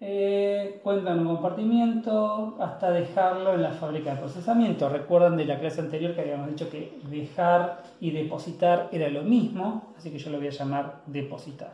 Eh, 0.00 0.45
cuentan 0.86 1.18
un 1.18 1.26
compartimiento 1.26 2.54
hasta 2.60 2.92
dejarlo 2.92 3.54
en 3.54 3.62
la 3.62 3.72
fábrica 3.72 4.14
de 4.14 4.20
procesamiento. 4.20 4.88
Recuerdan 4.88 5.36
de 5.36 5.44
la 5.44 5.58
clase 5.58 5.80
anterior 5.80 6.14
que 6.14 6.20
habíamos 6.20 6.46
dicho 6.46 6.70
que 6.70 7.00
dejar 7.10 7.82
y 7.98 8.12
depositar 8.12 8.88
era 8.92 9.08
lo 9.08 9.24
mismo, 9.24 9.92
así 9.98 10.12
que 10.12 10.18
yo 10.20 10.30
lo 10.30 10.38
voy 10.38 10.46
a 10.46 10.50
llamar 10.50 11.02
depositar. 11.06 11.72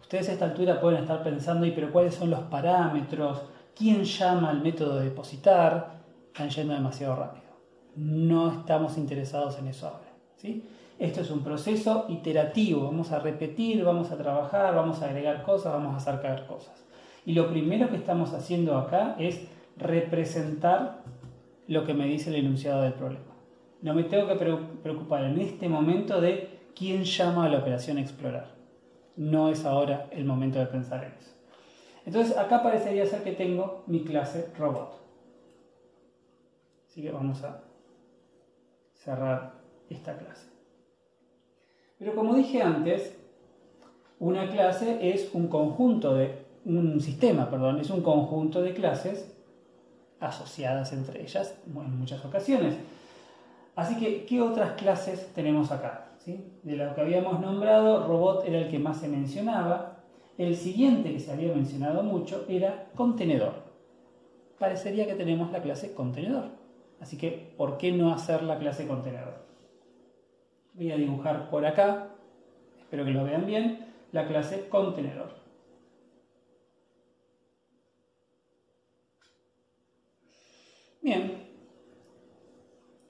Ustedes 0.00 0.30
a 0.30 0.32
esta 0.32 0.46
altura 0.46 0.80
pueden 0.80 1.02
estar 1.02 1.22
pensando, 1.22 1.66
¿y 1.66 1.72
pero 1.72 1.92
cuáles 1.92 2.14
son 2.14 2.30
los 2.30 2.40
parámetros? 2.44 3.42
¿Quién 3.76 4.04
llama 4.04 4.48
al 4.48 4.62
método 4.62 4.96
de 4.96 5.04
depositar? 5.04 5.98
Están 6.28 6.48
yendo 6.48 6.72
demasiado 6.72 7.14
rápido. 7.14 7.44
No 7.96 8.50
estamos 8.52 8.96
interesados 8.96 9.58
en 9.58 9.66
eso 9.66 9.88
ahora. 9.88 10.08
¿sí? 10.38 10.64
Esto 10.98 11.20
es 11.20 11.30
un 11.30 11.44
proceso 11.44 12.06
iterativo. 12.08 12.84
Vamos 12.84 13.12
a 13.12 13.20
repetir, 13.20 13.84
vamos 13.84 14.10
a 14.10 14.16
trabajar, 14.16 14.74
vamos 14.74 15.02
a 15.02 15.06
agregar 15.06 15.42
cosas, 15.42 15.72
vamos 15.72 15.96
a 15.96 16.00
sacar 16.00 16.46
cosas. 16.46 16.84
Y 17.24 17.34
lo 17.34 17.48
primero 17.48 17.88
que 17.88 17.96
estamos 17.96 18.32
haciendo 18.32 18.76
acá 18.76 19.16
es 19.18 19.46
representar 19.76 21.02
lo 21.66 21.84
que 21.84 21.94
me 21.94 22.06
dice 22.06 22.30
el 22.30 22.36
enunciado 22.36 22.82
del 22.82 22.94
problema. 22.94 23.24
No 23.82 23.94
me 23.94 24.04
tengo 24.04 24.26
que 24.26 24.34
preocupar 24.82 25.24
en 25.24 25.40
este 25.40 25.68
momento 25.68 26.20
de 26.20 26.58
quién 26.74 27.04
llama 27.04 27.44
a 27.44 27.48
la 27.48 27.58
operación 27.58 27.98
explorar 27.98 28.58
no 29.18 29.48
es 29.48 29.64
ahora 29.64 30.08
el 30.12 30.24
momento 30.24 30.60
de 30.60 30.66
pensar 30.66 31.04
en 31.04 31.12
eso. 31.12 31.32
Entonces 32.06 32.36
acá 32.38 32.62
parecería 32.62 33.04
ser 33.04 33.24
que 33.24 33.32
tengo 33.32 33.82
mi 33.86 34.04
clase 34.04 34.50
robot. 34.56 34.96
Así 36.86 37.02
que 37.02 37.10
vamos 37.10 37.42
a 37.42 37.60
cerrar 38.94 39.54
esta 39.90 40.16
clase. 40.16 40.47
Pero 41.98 42.14
como 42.14 42.34
dije 42.34 42.62
antes, 42.62 43.16
una 44.20 44.48
clase 44.50 45.10
es 45.10 45.30
un 45.32 45.48
conjunto 45.48 46.14
de, 46.14 46.46
un 46.64 47.00
sistema, 47.00 47.50
perdón, 47.50 47.80
es 47.80 47.90
un 47.90 48.02
conjunto 48.02 48.62
de 48.62 48.74
clases 48.74 49.34
asociadas 50.20 50.92
entre 50.92 51.22
ellas 51.22 51.58
en 51.66 51.98
muchas 51.98 52.24
ocasiones. 52.24 52.74
Así 53.76 53.96
que, 53.96 54.24
¿qué 54.24 54.40
otras 54.42 54.72
clases 54.72 55.32
tenemos 55.34 55.70
acá? 55.70 56.08
De 56.62 56.76
lo 56.76 56.94
que 56.94 57.00
habíamos 57.00 57.40
nombrado, 57.40 58.06
robot 58.06 58.44
era 58.46 58.58
el 58.58 58.68
que 58.68 58.78
más 58.78 58.98
se 58.98 59.08
mencionaba. 59.08 59.96
El 60.36 60.56
siguiente 60.56 61.12
que 61.12 61.20
se 61.20 61.32
había 61.32 61.54
mencionado 61.54 62.02
mucho 62.02 62.44
era 62.48 62.88
contenedor. 62.94 63.54
Parecería 64.58 65.06
que 65.06 65.14
tenemos 65.14 65.50
la 65.50 65.62
clase 65.62 65.94
contenedor. 65.94 66.50
Así 67.00 67.16
que, 67.16 67.54
¿por 67.56 67.78
qué 67.78 67.92
no 67.92 68.12
hacer 68.12 68.42
la 68.42 68.58
clase 68.58 68.86
contenedor? 68.86 69.47
Voy 70.78 70.90
a 70.90 70.96
dibujar 70.96 71.50
por 71.50 71.66
acá, 71.66 72.08
espero 72.78 73.04
que 73.04 73.10
lo 73.10 73.24
vean 73.24 73.44
bien, 73.44 73.86
la 74.12 74.26
clase 74.26 74.68
contenedor. 74.70 75.36
Bien, 81.02 81.38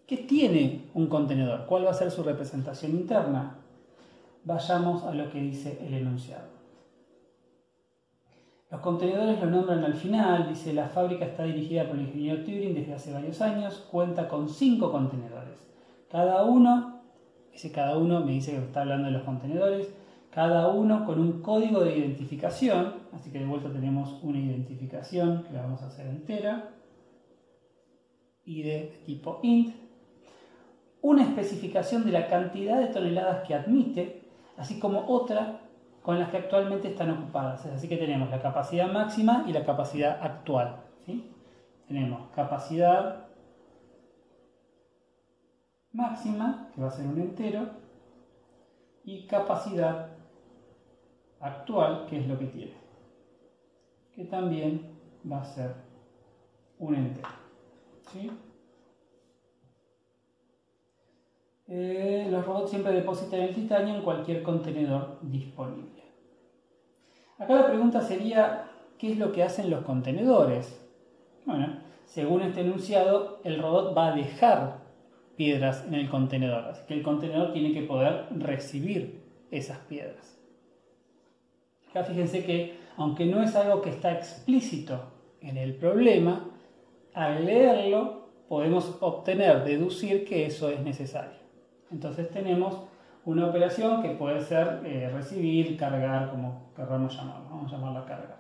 ¿Qué 0.09 0.17
tiene 0.17 0.89
un 0.95 1.07
contenedor? 1.09 1.67
¿Cuál 1.67 1.85
va 1.85 1.91
a 1.91 1.95
ser 1.95 2.11
su 2.11 2.23
representación 2.23 2.93
interna? 2.93 3.59
Vayamos 4.43 5.05
a 5.05 5.13
lo 5.13 5.31
que 5.31 5.39
dice 5.39 5.79
el 5.87 5.93
enunciado. 5.93 6.49
Los 8.71 8.81
contenedores 8.81 9.39
lo 9.39 9.51
nombran 9.51 9.85
al 9.85 9.93
final, 9.93 10.49
dice 10.49 10.73
la 10.73 10.89
fábrica 10.89 11.27
está 11.27 11.45
dirigida 11.45 11.87
por 11.87 11.97
el 11.97 12.07
ingeniero 12.07 12.43
Turing 12.43 12.73
desde 12.73 12.95
hace 12.95 13.13
varios 13.13 13.43
años, 13.43 13.87
cuenta 13.91 14.29
con 14.29 14.49
cinco 14.49 14.91
contenedores. 14.91 15.63
Cada 16.11 16.43
uno, 16.43 16.98
ese 17.59 17.73
cada 17.73 17.99
uno 17.99 18.21
me 18.21 18.33
dice 18.33 18.53
que 18.53 18.59
está 18.59 18.83
hablando 18.83 19.07
de 19.07 19.15
los 19.15 19.25
contenedores, 19.25 19.93
cada 20.31 20.69
uno 20.69 21.05
con 21.05 21.19
un 21.19 21.43
código 21.43 21.83
de 21.83 21.99
identificación, 21.99 22.95
así 23.13 23.33
que 23.33 23.41
de 23.41 23.47
vuelta 23.47 23.73
tenemos 23.73 24.21
una 24.23 24.39
identificación 24.39 25.43
que 25.43 25.53
la 25.55 25.63
vamos 25.63 25.83
a 25.83 25.89
hacer 25.89 26.07
entera, 26.07 26.71
y 28.45 28.63
de 28.63 29.03
tipo 29.05 29.41
int, 29.43 29.75
una 31.03 31.25
especificación 31.25 32.05
de 32.05 32.13
la 32.13 32.29
cantidad 32.29 32.79
de 32.79 32.87
toneladas 32.87 33.45
que 33.45 33.55
admite, 33.55 34.23
así 34.57 34.79
como 34.79 35.07
otra 35.09 35.63
con 36.03 36.21
las 36.21 36.31
que 36.31 36.37
actualmente 36.37 36.89
están 36.89 37.11
ocupadas. 37.11 37.67
Así 37.67 37.89
que 37.89 37.97
tenemos 37.97 38.31
la 38.31 38.41
capacidad 38.41 38.91
máxima 38.91 39.45
y 39.49 39.53
la 39.53 39.65
capacidad 39.65 40.19
actual. 40.23 40.77
Tenemos 41.89 42.31
capacidad 42.35 43.28
máxima, 45.99 46.71
que 46.73 46.81
va 46.81 46.89
a 46.89 46.93
ser 46.93 47.07
un 47.07 47.21
entero, 47.21 47.69
y 49.05 49.27
capacidad 49.27 50.11
actual, 51.41 52.07
que 52.09 52.21
es 52.21 52.29
lo 52.29 52.39
que 52.39 52.47
tiene, 52.47 52.75
que 54.15 54.25
también 54.25 54.97
va 55.31 55.41
a 55.41 55.45
ser 55.45 55.75
un 56.79 56.95
entero. 56.95 57.29
¿sí? 58.13 58.31
Eh, 61.67 62.29
los 62.31 62.47
robots 62.47 62.71
siempre 62.71 62.93
depositan 62.93 63.41
el 63.41 63.55
titanio 63.55 63.97
en 63.97 64.03
cualquier 64.03 64.43
contenedor 64.43 65.19
disponible. 65.23 66.05
Acá 67.39 67.55
la 67.55 67.67
pregunta 67.67 68.01
sería, 68.01 68.71
¿qué 68.99 69.13
es 69.13 69.19
lo 69.19 69.33
que 69.33 69.43
hacen 69.43 69.69
los 69.69 69.85
contenedores? 69.85 70.81
Bueno, 71.45 71.81
según 72.05 72.43
este 72.43 72.61
enunciado, 72.61 73.41
el 73.43 73.61
robot 73.61 73.97
va 73.97 74.09
a 74.09 74.17
dejar 74.17 74.88
piedras 75.39 75.85
en 75.87 75.95
el 75.95 76.11
contenedor, 76.11 76.65
así 76.65 76.83
que 76.87 76.95
el 76.95 77.03
contenedor 77.03 77.53
tiene 77.53 77.73
que 77.73 77.83
poder 77.83 78.27
recibir 78.37 79.23
esas 79.53 79.79
piedras. 79.79 80.39
Acá 81.89 82.03
fíjense 82.05 82.45
que, 82.45 82.77
aunque 82.97 83.25
no 83.25 83.43
es 83.43 83.55
algo 83.55 83.81
que 83.81 83.91
está 83.91 84.13
explícito 84.13 85.13
en 85.41 85.57
el 85.57 85.77
problema, 85.77 86.51
al 87.15 87.47
leerlo 87.47 88.29
podemos 88.49 88.99
obtener, 89.01 89.65
deducir 89.65 90.25
que 90.27 90.45
eso 90.45 90.71
es 90.71 90.81
necesario. 90.81 91.39
Entonces 91.93 92.29
tenemos 92.31 92.83
una 93.25 93.47
operación 93.47 94.03
que 94.03 94.11
puede 94.11 94.41
ser 94.41 94.83
eh, 94.85 95.09
recibir, 95.09 95.77
cargar, 95.77 96.31
como 96.31 96.73
querramos 96.75 97.17
llamarlo. 97.17 97.49
Vamos 97.49 97.73
a 97.73 97.77
llamarla 97.77 98.05
cargar. 98.05 98.39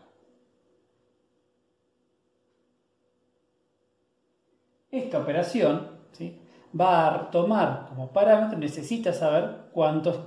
Esta 4.90 5.18
operación 5.20 5.98
¿sí? 6.12 6.40
Va 6.78 7.14
a 7.14 7.30
tomar 7.30 7.86
como 7.88 8.12
parámetro, 8.12 8.58
necesita 8.58 9.12
saber 9.12 9.68
cuántos 9.72 10.18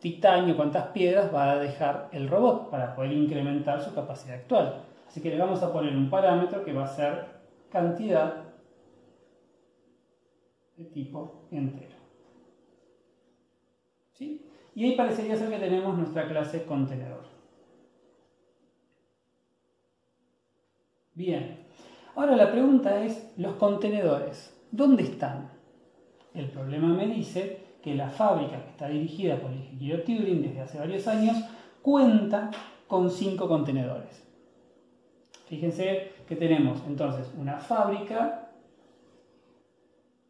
titanio, 0.00 0.56
cuántas 0.56 0.88
piedras 0.88 1.34
va 1.34 1.52
a 1.52 1.58
dejar 1.58 2.08
el 2.12 2.28
robot 2.28 2.70
para 2.70 2.94
poder 2.94 3.12
incrementar 3.12 3.80
su 3.80 3.94
capacidad 3.94 4.36
actual. 4.36 4.82
Así 5.08 5.20
que 5.20 5.30
le 5.30 5.38
vamos 5.38 5.62
a 5.62 5.72
poner 5.72 5.96
un 5.96 6.10
parámetro 6.10 6.64
que 6.64 6.72
va 6.72 6.84
a 6.84 6.88
ser 6.88 7.26
cantidad 7.70 8.44
de 10.76 10.84
tipo 10.84 11.46
entero. 11.50 11.96
Y 14.76 14.84
ahí 14.84 14.94
parecería 14.94 15.36
ser 15.36 15.48
que 15.48 15.58
tenemos 15.58 15.96
nuestra 15.96 16.28
clase 16.28 16.64
contenedor. 16.64 17.24
Bien, 21.14 21.66
ahora 22.14 22.36
la 22.36 22.52
pregunta 22.52 23.02
es, 23.02 23.32
los 23.38 23.54
contenedores, 23.54 24.54
¿dónde 24.76 25.02
están? 25.02 25.50
El 26.34 26.50
problema 26.50 26.88
me 26.88 27.06
dice 27.06 27.64
que 27.82 27.94
la 27.94 28.10
fábrica 28.10 28.62
que 28.62 28.70
está 28.70 28.88
dirigida 28.88 29.36
por 29.36 29.50
el 29.50 29.58
ingeniero 29.58 30.02
Turing 30.02 30.42
desde 30.42 30.60
hace 30.60 30.78
varios 30.78 31.06
años 31.06 31.36
cuenta 31.82 32.50
con 32.86 33.10
cinco 33.10 33.48
contenedores. 33.48 34.22
Fíjense 35.46 36.12
que 36.28 36.36
tenemos 36.36 36.82
entonces 36.86 37.32
una 37.38 37.56
fábrica 37.58 38.42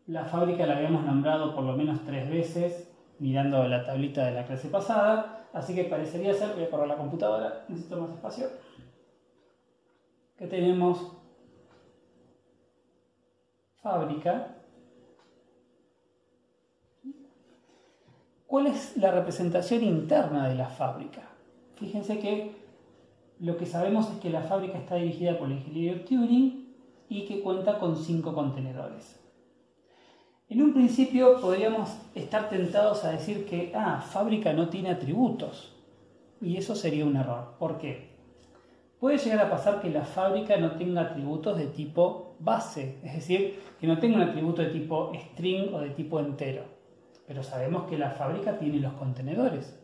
La 0.07 0.25
fábrica 0.25 0.67
la 0.67 0.77
habíamos 0.77 1.05
nombrado 1.05 1.53
por 1.53 1.65
lo 1.65 1.77
menos 1.77 2.05
tres 2.05 2.31
veces, 2.31 2.89
mirando 3.19 3.67
la 3.67 3.85
tablita 3.85 4.25
de 4.25 4.33
la 4.33 4.47
clase 4.47 4.69
pasada, 4.69 5.49
así 5.53 5.75
que 5.75 5.83
parecería 5.85 6.33
ser, 6.33 6.55
voy 6.55 6.63
a 6.63 6.71
correr 6.71 6.87
la 6.87 6.97
computadora, 6.97 7.65
necesito 7.69 7.97
más 7.97 8.11
espacio, 8.11 8.47
que 10.39 10.47
tenemos 10.47 11.17
fábrica. 13.87 14.49
¿Cuál 18.49 18.67
es 18.67 18.97
la 18.97 19.13
representación 19.13 19.85
interna 19.85 20.49
de 20.49 20.57
la 20.57 20.69
fábrica? 20.69 21.23
Fíjense 21.77 22.19
que 22.19 22.57
lo 23.39 23.57
que 23.57 23.65
sabemos 23.65 24.11
es 24.11 24.19
que 24.19 24.31
la 24.31 24.43
fábrica 24.43 24.79
está 24.79 24.97
dirigida 24.97 25.39
por 25.39 25.47
el 25.47 25.59
ingeniero 25.59 26.01
Turing 26.05 26.75
y 27.09 27.27
que 27.27 27.43
cuenta 27.43 27.79
con 27.79 27.95
cinco 27.97 28.35
contenedores. 28.35 29.21
En 30.49 30.63
un 30.63 30.73
principio 30.73 31.41
podríamos 31.41 31.97
estar 32.17 32.49
tentados 32.49 33.05
a 33.05 33.13
decir 33.13 33.47
que, 33.47 33.73
ah, 33.73 34.01
fábrica 34.01 34.53
no 34.53 34.69
tiene 34.69 34.91
atributos. 34.91 35.73
Y 36.41 36.57
eso 36.57 36.75
sería 36.75 37.07
un 37.07 37.15
error. 37.15 37.55
¿Por 37.61 37.79
qué? 37.79 38.17
Puede 38.99 39.19
llegar 39.19 39.47
a 39.47 39.51
pasar 39.51 39.81
que 39.81 39.91
la 39.91 40.05
fábrica 40.05 40.57
no 40.57 40.73
tenga 40.73 41.03
atributos 41.03 41.57
de 41.57 41.67
tipo 41.67 42.26
base, 42.39 42.99
es 43.03 43.15
decir, 43.15 43.61
que 43.81 43.87
no 43.87 43.99
tenga 43.99 44.17
un 44.17 44.23
atributo 44.23 44.63
de 44.63 44.71
tipo 44.71 45.13
string 45.15 45.75
o 45.75 45.81
de 45.81 45.91
tipo 45.91 46.21
entero. 46.21 46.65
Pero 47.27 47.43
sabemos 47.43 47.89
que 47.89 47.99
la 47.99 48.11
fábrica 48.11 48.59
tiene 48.59 48.79
los 48.79 48.93
contenedores. 48.95 49.79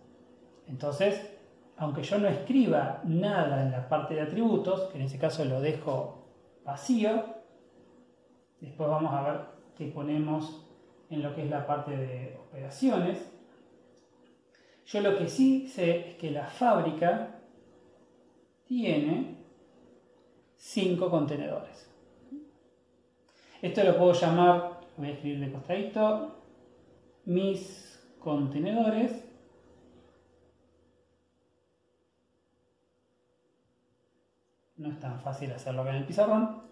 Entonces, 0.67 1.33
aunque 1.77 2.03
yo 2.03 2.19
no 2.19 2.29
escriba 2.29 3.01
nada 3.05 3.63
en 3.63 3.73
la 3.73 3.89
parte 3.89 4.15
de 4.15 4.23
atributos, 4.23 4.91
que 4.91 4.99
en 4.99 5.05
ese 5.05 5.19
caso 5.19 5.45
lo 5.45 5.61
dejo 5.61 6.29
vacío, 6.65 7.25
después 8.61 8.89
vamos 8.89 9.13
a 9.13 9.23
ver 9.23 9.41
que 9.77 9.87
ponemos 9.87 10.65
en 11.11 11.23
lo 11.23 11.35
que 11.35 11.43
es 11.43 11.51
la 11.51 11.67
parte 11.67 11.97
de 11.97 12.39
operaciones. 12.49 13.31
Yo 14.87 15.01
lo 15.01 15.19
que 15.19 15.29
sí 15.29 15.67
sé 15.67 16.11
es 16.11 16.15
que 16.17 16.31
la 16.31 16.47
fábrica 16.47 17.41
tiene 18.65 19.37
cinco 20.57 21.11
contenedores. 21.11 21.92
Esto 23.63 23.85
lo 23.85 23.97
puedo 23.97 24.13
llamar, 24.13 24.81
voy 24.97 25.07
a 25.07 25.13
escribir 25.13 25.39
de 25.39 25.53
costadito, 25.53 26.35
mis 27.27 27.97
contenedores. 28.19 29.25
No 34.77 34.91
es 34.91 34.99
tan 34.99 35.21
fácil 35.21 35.53
hacerlo 35.53 35.83
acá 35.83 35.91
en 35.93 35.99
el 35.99 36.05
pizarrón. 36.05 36.63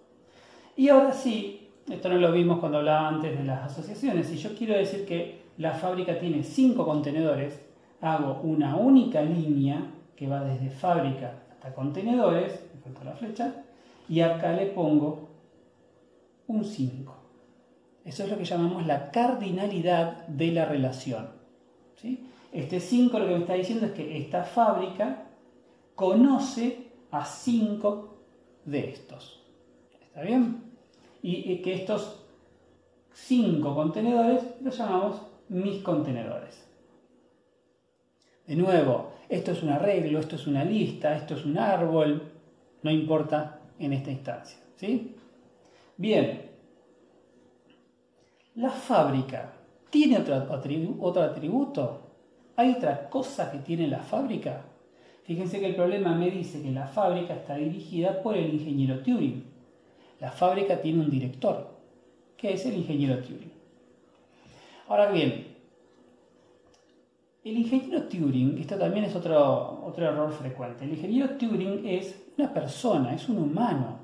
Y 0.76 0.88
ahora 0.88 1.12
sí, 1.12 1.70
esto 1.88 2.09
no 2.09 2.16
lo 2.16 2.33
vimos 2.33 2.59
cuando 2.59 2.79
hablaba 2.79 3.07
antes 3.07 3.38
de 3.38 3.44
las 3.44 3.70
asociaciones. 3.70 4.26
Si 4.26 4.37
yo 4.37 4.57
quiero 4.57 4.74
decir 4.74 5.07
que 5.07 5.42
la 5.59 5.74
fábrica 5.74 6.18
tiene 6.18 6.42
cinco 6.42 6.85
contenedores, 6.85 7.61
hago 8.00 8.40
una 8.42 8.74
única 8.74 9.22
línea 9.22 9.81
que 10.16 10.26
va 10.26 10.42
desde 10.42 10.70
fábrica 10.70 11.35
hasta 11.53 11.72
contenedores, 11.72 12.66
me 12.74 12.81
falta 12.81 13.05
la 13.05 13.12
flecha, 13.12 13.55
y 14.09 14.22
acá 14.22 14.53
le 14.55 14.66
pongo 14.66 15.29
un 16.50 16.64
5. 16.64 17.16
Eso 18.04 18.24
es 18.24 18.30
lo 18.30 18.38
que 18.38 18.44
llamamos 18.44 18.86
la 18.86 19.10
cardinalidad 19.10 20.26
de 20.26 20.52
la 20.52 20.64
relación. 20.64 21.28
Este 22.52 22.80
5 22.80 23.18
lo 23.18 23.26
que 23.26 23.34
me 23.34 23.40
está 23.40 23.54
diciendo 23.54 23.86
es 23.86 23.92
que 23.92 24.18
esta 24.18 24.44
fábrica 24.44 25.26
conoce 25.94 26.88
a 27.10 27.24
5 27.24 28.18
de 28.64 28.90
estos. 28.90 29.42
¿Está 30.02 30.22
bien? 30.22 30.70
y 31.22 31.56
que 31.58 31.74
estos 31.74 32.20
cinco 33.12 33.74
contenedores 33.74 34.42
los 34.62 34.76
llamamos 34.76 35.20
mis 35.48 35.82
contenedores. 35.82 36.66
De 38.46 38.56
nuevo, 38.56 39.12
esto 39.28 39.52
es 39.52 39.62
un 39.62 39.70
arreglo, 39.70 40.18
esto 40.18 40.36
es 40.36 40.46
una 40.46 40.64
lista, 40.64 41.16
esto 41.16 41.34
es 41.34 41.44
un 41.44 41.58
árbol, 41.58 42.22
no 42.82 42.90
importa 42.90 43.60
en 43.78 43.92
esta 43.92 44.10
instancia. 44.10 44.58
¿sí? 44.76 45.16
Bien, 46.00 46.40
la 48.54 48.70
fábrica 48.70 49.52
tiene 49.90 50.16
otro, 50.16 50.46
otro 51.00 51.22
atributo. 51.22 52.00
¿Hay 52.56 52.72
otra 52.72 53.10
cosa 53.10 53.52
que 53.52 53.58
tiene 53.58 53.86
la 53.86 53.98
fábrica? 53.98 54.62
Fíjense 55.24 55.60
que 55.60 55.66
el 55.66 55.74
problema 55.74 56.14
me 56.14 56.30
dice 56.30 56.62
que 56.62 56.70
la 56.70 56.86
fábrica 56.86 57.34
está 57.34 57.56
dirigida 57.56 58.22
por 58.22 58.34
el 58.34 58.54
ingeniero 58.54 59.02
Turing. 59.02 59.44
La 60.20 60.32
fábrica 60.32 60.80
tiene 60.80 61.00
un 61.00 61.10
director, 61.10 61.68
que 62.38 62.54
es 62.54 62.64
el 62.64 62.76
ingeniero 62.76 63.18
Turing. 63.18 63.52
Ahora 64.88 65.10
bien, 65.10 65.48
el 67.44 67.58
ingeniero 67.58 68.04
Turing, 68.04 68.56
esto 68.56 68.76
también 68.78 69.04
es 69.04 69.14
otro, 69.14 69.82
otro 69.84 70.06
error 70.06 70.32
frecuente, 70.32 70.86
el 70.86 70.92
ingeniero 70.92 71.36
Turing 71.36 71.86
es 71.86 72.18
una 72.38 72.54
persona, 72.54 73.14
es 73.14 73.28
un 73.28 73.36
humano, 73.36 73.98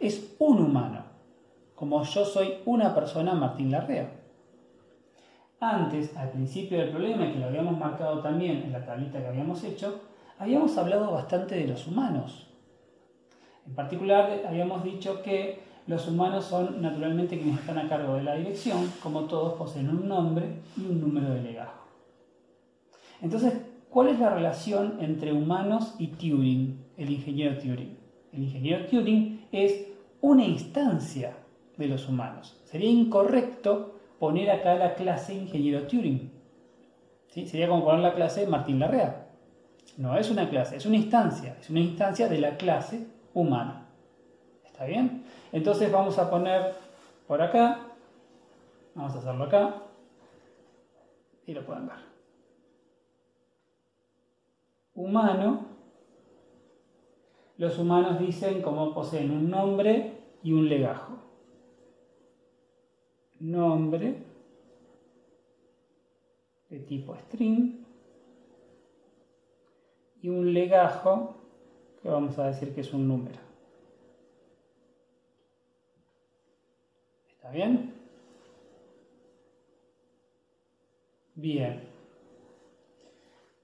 es 0.00 0.34
un 0.38 0.60
humano, 0.60 1.07
como 1.78 2.02
yo 2.02 2.24
soy 2.24 2.54
una 2.64 2.92
persona 2.92 3.34
Martín 3.34 3.70
Larrea. 3.70 4.10
Antes, 5.60 6.16
al 6.16 6.30
principio 6.30 6.78
del 6.78 6.90
problema, 6.90 7.30
que 7.30 7.38
lo 7.38 7.46
habíamos 7.46 7.78
marcado 7.78 8.20
también 8.20 8.62
en 8.64 8.72
la 8.72 8.84
tablita 8.84 9.20
que 9.20 9.28
habíamos 9.28 9.62
hecho, 9.62 10.00
habíamos 10.40 10.76
hablado 10.76 11.12
bastante 11.12 11.54
de 11.54 11.68
los 11.68 11.86
humanos. 11.86 12.48
En 13.64 13.76
particular, 13.76 14.42
habíamos 14.48 14.82
dicho 14.82 15.22
que 15.22 15.60
los 15.86 16.08
humanos 16.08 16.46
son 16.46 16.82
naturalmente 16.82 17.38
quienes 17.38 17.60
están 17.60 17.78
a 17.78 17.88
cargo 17.88 18.14
de 18.14 18.24
la 18.24 18.34
dirección, 18.34 18.92
como 19.00 19.24
todos 19.24 19.54
poseen 19.54 19.88
un 19.88 20.08
nombre 20.08 20.46
y 20.76 20.80
un 20.80 21.00
número 21.00 21.32
de 21.32 21.42
legajo. 21.42 21.86
Entonces, 23.22 23.54
¿cuál 23.88 24.08
es 24.08 24.18
la 24.18 24.30
relación 24.30 24.98
entre 25.00 25.32
humanos 25.32 25.94
y 25.98 26.08
Turing, 26.08 26.86
el 26.96 27.10
ingeniero 27.10 27.56
Turing? 27.56 27.96
El 28.32 28.42
ingeniero 28.42 28.86
Turing 28.86 29.46
es 29.52 29.86
una 30.20 30.44
instancia 30.44 31.36
de 31.78 31.86
los 31.86 32.08
humanos. 32.08 32.60
Sería 32.64 32.90
incorrecto 32.90 33.94
poner 34.18 34.50
acá 34.50 34.74
la 34.74 34.94
clase 34.94 35.32
ingeniero 35.32 35.86
Turing. 35.86 36.32
¿Sí? 37.28 37.46
Sería 37.46 37.68
como 37.68 37.84
poner 37.84 38.00
la 38.00 38.14
clase 38.14 38.46
Martín 38.46 38.80
Larrea. 38.80 39.28
No 39.96 40.16
es 40.18 40.30
una 40.30 40.48
clase, 40.50 40.76
es 40.76 40.86
una 40.86 40.96
instancia. 40.96 41.56
Es 41.58 41.70
una 41.70 41.80
instancia 41.80 42.28
de 42.28 42.38
la 42.38 42.56
clase 42.56 43.06
humano. 43.32 43.86
¿Está 44.66 44.84
bien? 44.84 45.24
Entonces 45.52 45.90
vamos 45.90 46.18
a 46.18 46.28
poner 46.28 46.74
por 47.26 47.40
acá, 47.40 47.80
vamos 48.94 49.14
a 49.14 49.18
hacerlo 49.18 49.44
acá, 49.44 49.82
y 51.46 51.54
lo 51.54 51.64
pueden 51.64 51.86
ver. 51.86 51.96
Humano, 54.94 55.66
los 57.56 57.78
humanos 57.78 58.18
dicen 58.18 58.62
cómo 58.62 58.94
poseen 58.94 59.30
un 59.30 59.50
nombre 59.50 60.18
y 60.42 60.52
un 60.52 60.68
legajo. 60.68 61.27
Nombre 63.40 64.16
de 66.70 66.78
tipo 66.80 67.14
string 67.16 67.84
y 70.20 70.28
un 70.28 70.52
legajo 70.52 71.34
que 72.02 72.08
vamos 72.08 72.38
a 72.38 72.46
decir 72.46 72.74
que 72.74 72.80
es 72.80 72.92
un 72.92 73.06
número. 73.06 73.38
¿Está 77.30 77.50
bien? 77.50 77.94
Bien. 81.34 81.88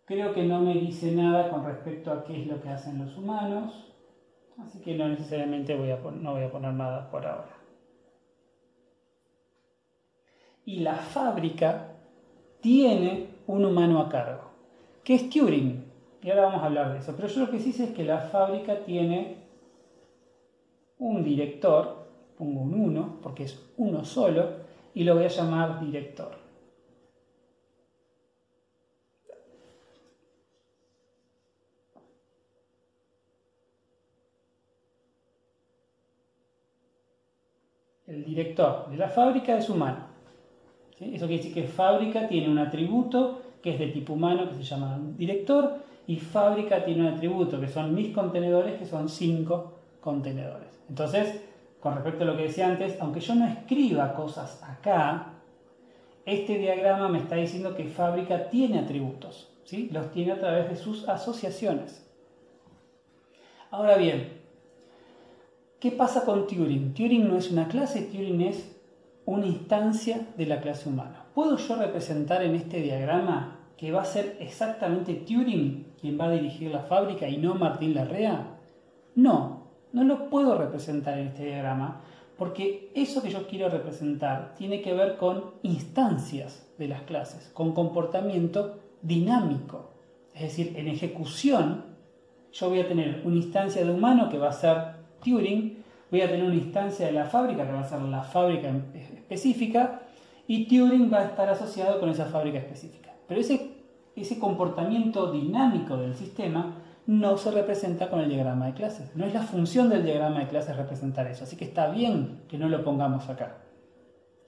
Creo 0.06 0.34
que 0.34 0.44
no 0.44 0.60
me 0.60 0.74
dice 0.74 1.12
nada 1.12 1.50
con 1.50 1.64
respecto 1.64 2.12
a 2.12 2.24
qué 2.24 2.42
es 2.42 2.46
lo 2.46 2.60
que 2.60 2.68
hacen 2.68 3.04
los 3.04 3.16
humanos, 3.16 3.92
así 4.58 4.80
que 4.80 4.96
no 4.96 5.08
necesariamente 5.08 5.74
voy 5.76 5.90
a 5.90 5.96
no 5.96 6.34
voy 6.34 6.44
a 6.44 6.52
poner 6.52 6.72
nada 6.74 7.10
por 7.10 7.26
ahora. 7.26 7.63
Y 10.64 10.80
la 10.80 10.94
fábrica 10.94 11.92
tiene 12.60 13.28
un 13.46 13.64
humano 13.64 14.00
a 14.00 14.08
cargo, 14.08 14.50
que 15.02 15.14
es 15.14 15.28
Turing. 15.28 15.84
Y 16.22 16.30
ahora 16.30 16.46
vamos 16.46 16.62
a 16.62 16.66
hablar 16.66 16.92
de 16.92 17.00
eso. 17.00 17.14
Pero 17.14 17.28
yo 17.28 17.40
lo 17.40 17.50
que 17.50 17.60
sí 17.60 17.72
sé 17.72 17.84
es 17.84 17.90
que 17.90 18.04
la 18.04 18.18
fábrica 18.18 18.82
tiene 18.84 19.36
un 20.98 21.22
director, 21.22 22.06
pongo 22.38 22.62
un 22.62 22.74
1 22.74 23.18
porque 23.22 23.44
es 23.44 23.62
uno 23.76 24.04
solo, 24.04 24.64
y 24.94 25.04
lo 25.04 25.16
voy 25.16 25.24
a 25.24 25.28
llamar 25.28 25.80
director. 25.80 26.42
El 38.06 38.24
director 38.24 38.88
de 38.90 38.96
la 38.96 39.08
fábrica 39.08 39.56
es 39.58 39.68
humano. 39.68 40.13
Eso 41.12 41.26
quiere 41.26 41.42
decir 41.42 41.54
que 41.54 41.64
fábrica 41.64 42.28
tiene 42.28 42.48
un 42.48 42.58
atributo 42.58 43.42
que 43.64 43.70
es 43.70 43.78
de 43.78 43.86
tipo 43.88 44.12
humano, 44.12 44.48
que 44.48 44.56
se 44.56 44.62
llama 44.62 44.98
director, 45.16 45.78
y 46.06 46.16
fábrica 46.16 46.84
tiene 46.84 47.08
un 47.08 47.14
atributo 47.14 47.58
que 47.58 47.66
son 47.68 47.94
mis 47.94 48.14
contenedores, 48.14 48.78
que 48.78 48.84
son 48.84 49.08
cinco 49.08 49.72
contenedores. 50.02 50.68
Entonces, 50.88 51.40
con 51.80 51.94
respecto 51.94 52.24
a 52.24 52.26
lo 52.26 52.36
que 52.36 52.42
decía 52.42 52.68
antes, 52.68 52.98
aunque 53.00 53.20
yo 53.20 53.34
no 53.34 53.46
escriba 53.46 54.12
cosas 54.14 54.62
acá, 54.62 55.32
este 56.26 56.58
diagrama 56.58 57.08
me 57.08 57.18
está 57.18 57.36
diciendo 57.36 57.74
que 57.74 57.84
fábrica 57.84 58.50
tiene 58.50 58.78
atributos, 58.78 59.50
¿sí? 59.64 59.88
los 59.92 60.10
tiene 60.10 60.32
a 60.32 60.40
través 60.40 60.68
de 60.68 60.76
sus 60.76 61.08
asociaciones. 61.08 62.06
Ahora 63.70 63.96
bien, 63.96 64.40
¿qué 65.80 65.90
pasa 65.90 66.24
con 66.24 66.46
Turing? 66.46 66.92
Turing 66.92 67.26
no 67.26 67.38
es 67.38 67.50
una 67.50 67.66
clase, 67.68 68.02
Turing 68.02 68.42
es 68.42 68.73
una 69.26 69.46
instancia 69.46 70.26
de 70.36 70.46
la 70.46 70.60
clase 70.60 70.88
humana. 70.88 71.26
¿Puedo 71.34 71.56
yo 71.56 71.76
representar 71.76 72.42
en 72.42 72.54
este 72.54 72.80
diagrama 72.80 73.58
que 73.76 73.92
va 73.92 74.02
a 74.02 74.06
ser 74.06 74.36
exactamente 74.40 75.14
Turing 75.14 75.94
quien 76.00 76.18
va 76.18 76.26
a 76.26 76.32
dirigir 76.32 76.70
la 76.70 76.80
fábrica 76.80 77.28
y 77.28 77.38
no 77.38 77.54
Martín 77.54 77.94
Larrea? 77.94 78.58
No, 79.14 79.68
no 79.92 80.04
lo 80.04 80.28
puedo 80.28 80.56
representar 80.58 81.18
en 81.18 81.28
este 81.28 81.44
diagrama 81.44 82.02
porque 82.36 82.90
eso 82.94 83.22
que 83.22 83.30
yo 83.30 83.46
quiero 83.46 83.68
representar 83.68 84.54
tiene 84.56 84.82
que 84.82 84.92
ver 84.92 85.16
con 85.16 85.52
instancias 85.62 86.66
de 86.78 86.88
las 86.88 87.02
clases, 87.02 87.50
con 87.54 87.72
comportamiento 87.72 88.80
dinámico. 89.02 89.90
Es 90.34 90.42
decir, 90.42 90.74
en 90.76 90.88
ejecución 90.88 91.84
yo 92.52 92.68
voy 92.68 92.80
a 92.80 92.88
tener 92.88 93.22
una 93.24 93.36
instancia 93.36 93.84
de 93.84 93.92
humano 93.92 94.28
que 94.28 94.38
va 94.38 94.48
a 94.48 94.52
ser 94.52 94.76
Turing, 95.24 95.83
voy 96.14 96.22
a 96.22 96.28
tener 96.28 96.44
una 96.44 96.54
instancia 96.54 97.06
de 97.06 97.12
la 97.12 97.24
fábrica 97.24 97.66
que 97.66 97.72
va 97.72 97.80
a 97.80 97.88
ser 97.88 98.00
la 98.02 98.22
fábrica 98.22 98.70
específica 98.94 100.02
y 100.46 100.68
Turing 100.68 101.12
va 101.12 101.18
a 101.18 101.24
estar 101.24 101.48
asociado 101.48 101.98
con 101.98 102.08
esa 102.08 102.26
fábrica 102.26 102.58
específica. 102.58 103.10
Pero 103.26 103.40
ese, 103.40 103.72
ese 104.14 104.38
comportamiento 104.38 105.32
dinámico 105.32 105.96
del 105.96 106.14
sistema 106.14 106.76
no 107.08 107.36
se 107.36 107.50
representa 107.50 108.10
con 108.10 108.20
el 108.20 108.28
diagrama 108.28 108.66
de 108.66 108.74
clases. 108.74 109.10
No 109.16 109.26
es 109.26 109.34
la 109.34 109.42
función 109.42 109.88
del 109.88 110.04
diagrama 110.04 110.38
de 110.38 110.46
clases 110.46 110.76
representar 110.76 111.26
eso, 111.26 111.42
así 111.42 111.56
que 111.56 111.64
está 111.64 111.88
bien 111.88 112.42
que 112.48 112.58
no 112.58 112.68
lo 112.68 112.84
pongamos 112.84 113.28
acá. 113.28 113.56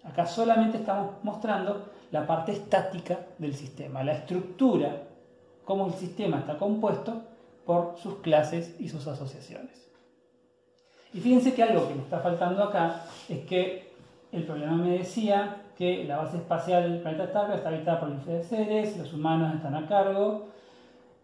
Acá 0.05 0.25
solamente 0.25 0.79
estamos 0.79 1.15
mostrando 1.25 1.91
la 2.13 2.29
parte 2.29 2.53
estática 2.53 3.19
del 3.39 3.57
sistema, 3.57 4.05
la 4.05 4.13
estructura, 4.13 5.03
cómo 5.65 5.89
el 5.89 5.95
sistema 5.95 6.39
está 6.39 6.59
compuesto 6.59 7.23
por 7.65 7.97
sus 7.99 8.19
clases 8.19 8.77
y 8.79 8.89
sus 8.89 9.09
asociaciones. 9.09 9.86
Y 11.17 11.21
fíjense 11.21 11.55
que 11.55 11.63
algo 11.63 11.89
que 11.89 11.95
me 11.95 12.03
está 12.03 12.19
faltando 12.19 12.63
acá 12.63 13.07
es 13.27 13.47
que 13.47 13.91
el 14.33 14.45
problema 14.45 14.77
me 14.77 14.99
decía 14.99 15.63
que 15.75 16.05
la 16.05 16.19
base 16.19 16.37
espacial 16.37 16.83
del 16.83 17.01
planeta 17.01 17.25
Stark 17.25 17.55
está 17.55 17.71
habitada 17.71 18.01
por 18.01 18.11
los 18.11 18.47
seres, 18.47 18.99
los 18.99 19.15
humanos 19.15 19.55
están 19.55 19.75
a 19.77 19.89
cargo, 19.89 20.49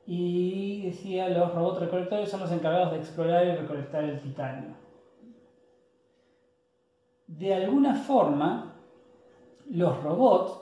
y 0.06 0.80
decía 0.86 1.28
los 1.28 1.54
robots 1.54 1.80
recolectores 1.80 2.30
son 2.30 2.40
los 2.40 2.50
encargados 2.50 2.92
de 2.92 2.98
explorar 3.00 3.46
y 3.46 3.54
recolectar 3.54 4.04
el 4.04 4.18
titanio. 4.18 4.70
De 7.26 7.54
alguna 7.54 7.94
forma, 7.94 8.72
los 9.68 10.02
robots 10.02 10.58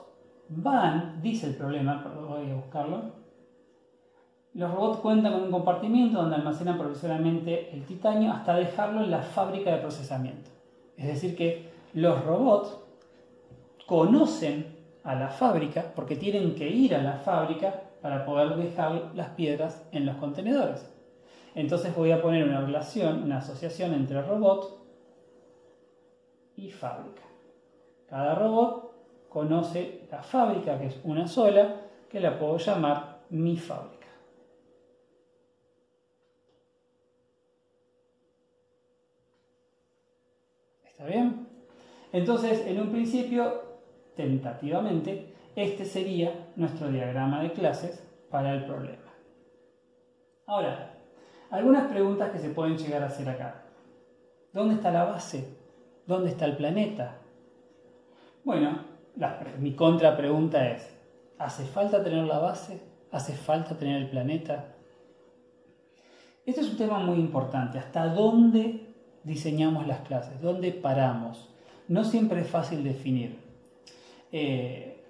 van, 0.49 1.21
dice 1.21 1.47
el 1.47 1.55
problema, 1.55 2.03
voy 2.27 2.51
a 2.51 2.55
buscarlo, 2.55 3.20
los 4.53 4.71
robots 4.71 4.99
cuentan 4.99 5.33
con 5.33 5.43
un 5.43 5.51
compartimiento 5.51 6.19
donde 6.19 6.35
almacenan 6.35 6.77
provisionalmente 6.77 7.73
el 7.73 7.85
titanio 7.85 8.31
hasta 8.31 8.55
dejarlo 8.55 9.01
en 9.01 9.11
la 9.11 9.21
fábrica 9.21 9.71
de 9.71 9.77
procesamiento. 9.77 10.49
Es 10.97 11.07
decir, 11.07 11.35
que 11.35 11.69
los 11.93 12.23
robots 12.25 12.77
conocen 13.85 14.77
a 15.03 15.15
la 15.15 15.29
fábrica 15.29 15.93
porque 15.95 16.15
tienen 16.15 16.55
que 16.55 16.67
ir 16.69 16.95
a 16.95 17.01
la 17.01 17.13
fábrica 17.13 17.81
para 18.01 18.25
poder 18.25 18.55
dejar 18.55 19.11
las 19.15 19.29
piedras 19.29 19.87
en 19.91 20.05
los 20.05 20.17
contenedores. 20.17 20.91
Entonces 21.55 21.95
voy 21.95 22.11
a 22.11 22.21
poner 22.21 22.47
una 22.47 22.61
relación, 22.61 23.23
una 23.23 23.37
asociación 23.37 23.93
entre 23.93 24.21
robot 24.21 24.79
y 26.55 26.69
fábrica. 26.71 27.23
Cada 28.07 28.35
robot 28.35 28.91
conoce 29.29 30.07
la 30.11 30.21
fábrica, 30.21 30.77
que 30.77 30.87
es 30.87 30.99
una 31.03 31.27
sola, 31.27 31.75
que 32.09 32.19
la 32.19 32.37
puedo 32.37 32.57
llamar 32.57 33.21
mi 33.29 33.57
fábrica. 33.57 34.00
¿Está 41.01 41.13
bien? 41.13 41.47
Entonces, 42.11 42.63
en 42.67 42.79
un 42.79 42.91
principio, 42.91 43.63
tentativamente, 44.15 45.33
este 45.55 45.83
sería 45.83 46.49
nuestro 46.55 46.91
diagrama 46.91 47.41
de 47.41 47.53
clases 47.53 48.07
para 48.29 48.53
el 48.53 48.65
problema. 48.65 49.11
Ahora, 50.45 50.99
algunas 51.49 51.91
preguntas 51.91 52.29
que 52.29 52.37
se 52.37 52.49
pueden 52.49 52.77
llegar 52.77 53.01
a 53.01 53.07
hacer 53.07 53.27
acá. 53.27 53.63
¿Dónde 54.53 54.75
está 54.75 54.91
la 54.91 55.05
base? 55.05 55.57
¿Dónde 56.05 56.29
está 56.29 56.45
el 56.45 56.55
planeta? 56.55 57.17
Bueno, 58.43 58.83
mi 59.57 59.73
contrapregunta 59.73 60.69
es, 60.69 60.87
¿hace 61.39 61.65
falta 61.65 62.03
tener 62.03 62.25
la 62.25 62.37
base? 62.37 62.79
¿Hace 63.11 63.33
falta 63.33 63.75
tener 63.75 64.03
el 64.03 64.09
planeta? 64.11 64.75
Este 66.45 66.61
es 66.61 66.69
un 66.69 66.77
tema 66.77 66.99
muy 66.99 67.17
importante. 67.17 67.79
¿Hasta 67.79 68.05
dónde 68.13 68.90
diseñamos 69.23 69.87
las 69.87 70.01
clases? 70.01 70.41
¿Dónde 70.41 70.71
paramos? 70.71 71.49
No 71.87 72.03
siempre 72.03 72.41
es 72.41 72.47
fácil 72.47 72.83
definir. 72.83 73.37
Eh, 74.31 75.03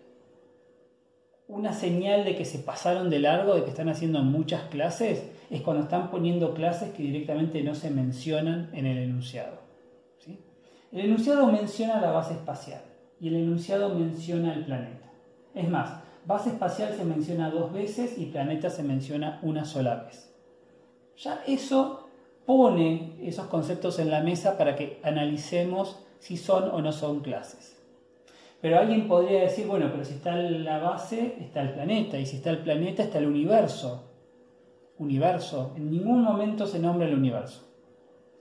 una 1.47 1.73
señal 1.73 2.23
de 2.23 2.35
que 2.35 2.45
se 2.45 2.59
pasaron 2.59 3.09
de 3.09 3.19
largo, 3.19 3.55
de 3.55 3.63
que 3.63 3.69
están 3.69 3.89
haciendo 3.89 4.23
muchas 4.23 4.63
clases, 4.69 5.23
es 5.49 5.61
cuando 5.61 5.83
están 5.83 6.09
poniendo 6.09 6.53
clases 6.53 6.91
que 6.91 7.03
directamente 7.03 7.61
no 7.61 7.75
se 7.75 7.91
mencionan 7.91 8.69
en 8.73 8.85
el 8.85 8.97
enunciado. 8.97 9.59
El 10.91 11.01
enunciado 11.01 11.47
menciona 11.47 12.01
la 12.01 12.11
base 12.11 12.33
espacial 12.33 12.81
y 13.19 13.29
el 13.29 13.35
enunciado 13.35 13.93
menciona 13.95 14.53
el 14.53 14.65
planeta. 14.65 15.09
Es 15.53 15.69
más, 15.69 16.01
base 16.25 16.49
espacial 16.49 16.93
se 16.95 17.05
menciona 17.05 17.49
dos 17.49 17.71
veces 17.71 18.17
y 18.17 18.25
planeta 18.25 18.69
se 18.69 18.83
menciona 18.83 19.39
una 19.41 19.63
sola 19.63 20.03
vez. 20.03 20.33
Ya 21.17 21.43
eso 21.47 22.00
pone 22.45 23.17
esos 23.21 23.47
conceptos 23.47 23.99
en 23.99 24.09
la 24.09 24.21
mesa 24.21 24.57
para 24.57 24.75
que 24.75 24.99
analicemos 25.03 25.99
si 26.19 26.37
son 26.37 26.69
o 26.71 26.81
no 26.81 26.91
son 26.91 27.21
clases. 27.21 27.81
Pero 28.61 28.77
alguien 28.77 29.07
podría 29.07 29.41
decir, 29.41 29.65
bueno, 29.65 29.89
pero 29.91 30.05
si 30.05 30.13
está 30.13 30.35
la 30.35 30.77
base, 30.77 31.35
está 31.39 31.61
el 31.61 31.73
planeta, 31.73 32.19
y 32.19 32.27
si 32.27 32.37
está 32.37 32.51
el 32.51 32.59
planeta, 32.59 33.01
está 33.01 33.17
el 33.17 33.25
universo. 33.25 34.07
Universo, 34.99 35.73
en 35.75 35.89
ningún 35.89 36.21
momento 36.21 36.67
se 36.67 36.77
nombra 36.77 37.07
el 37.07 37.15
universo. 37.15 37.67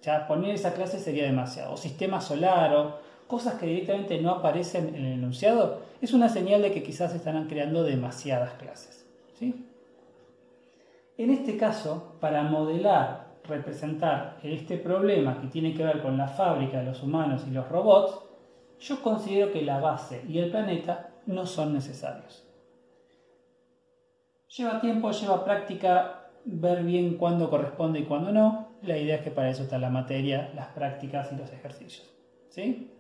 Ya 0.03 0.29
poner 0.29 0.55
esa 0.55 0.75
clase 0.75 0.99
sería 0.99 1.25
demasiado. 1.25 1.73
O 1.73 1.77
sistema 1.79 2.21
solar, 2.21 2.75
o 2.77 2.99
cosas 3.27 3.55
que 3.55 3.67
directamente 3.67 4.21
no 4.21 4.33
aparecen 4.33 4.95
en 4.95 5.07
el 5.07 5.13
enunciado, 5.15 5.81
es 6.03 6.13
una 6.13 6.29
señal 6.29 6.61
de 6.61 6.73
que 6.73 6.83
quizás 6.83 7.15
están 7.15 7.47
creando 7.49 7.83
demasiadas 7.83 8.53
clases. 8.55 9.07
¿sí? 9.39 9.67
En 11.17 11.31
este 11.31 11.57
caso, 11.57 12.17
para 12.21 12.43
modelar, 12.43 13.30
representar 13.45 14.39
este 14.43 14.77
problema 14.77 15.41
que 15.41 15.49
tiene 15.49 15.75
que 15.75 15.85
ver 15.85 16.03
con 16.03 16.17
la 16.17 16.29
fábrica 16.29 16.79
de 16.79 16.87
los 16.87 17.03
humanos 17.03 17.45
y 17.49 17.51
los 17.51 17.69
robots, 17.69 18.21
yo 18.81 19.03
considero 19.03 19.53
que 19.53 19.63
la 19.63 19.79
base 19.79 20.25
y 20.29 20.39
el 20.39 20.51
planeta 20.51 21.11
no 21.27 21.47
son 21.47 21.73
necesarios. 21.75 22.47
Lleva 24.57 24.81
tiempo, 24.81 25.11
lleva 25.13 25.45
práctica 25.45 26.31
ver 26.45 26.83
bien 26.83 27.17
cuándo 27.17 27.51
corresponde 27.51 28.01
y 28.01 28.05
cuándo 28.05 28.33
no. 28.33 28.69
La 28.83 28.97
idea 28.97 29.17
es 29.17 29.23
que 29.23 29.31
para 29.31 29.51
eso 29.51 29.63
está 29.63 29.79
la 29.79 29.91
materia, 29.91 30.51
las 30.55 30.69
prácticas 30.69 31.31
y 31.33 31.37
los 31.37 31.53
ejercicios. 31.53 32.11
¿Sí? 32.49 32.91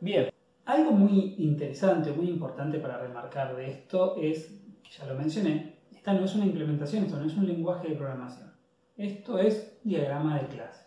Bien. 0.00 0.28
Algo 0.64 0.92
muy 0.92 1.34
interesante, 1.38 2.12
muy 2.12 2.28
importante 2.28 2.78
para 2.78 2.98
remarcar 2.98 3.56
de 3.56 3.70
esto 3.70 4.16
es, 4.16 4.46
que 4.84 4.90
ya 4.90 5.06
lo 5.06 5.14
mencioné, 5.14 5.74
esta 5.92 6.12
no 6.12 6.24
es 6.24 6.34
una 6.36 6.46
implementación, 6.46 7.04
esto 7.04 7.18
no 7.18 7.26
es 7.26 7.36
un 7.36 7.48
lenguaje 7.48 7.88
de 7.88 7.96
programación. 7.96 8.51
Esto 8.96 9.38
es 9.38 9.78
diagrama 9.84 10.38
de 10.38 10.48
clase. 10.48 10.86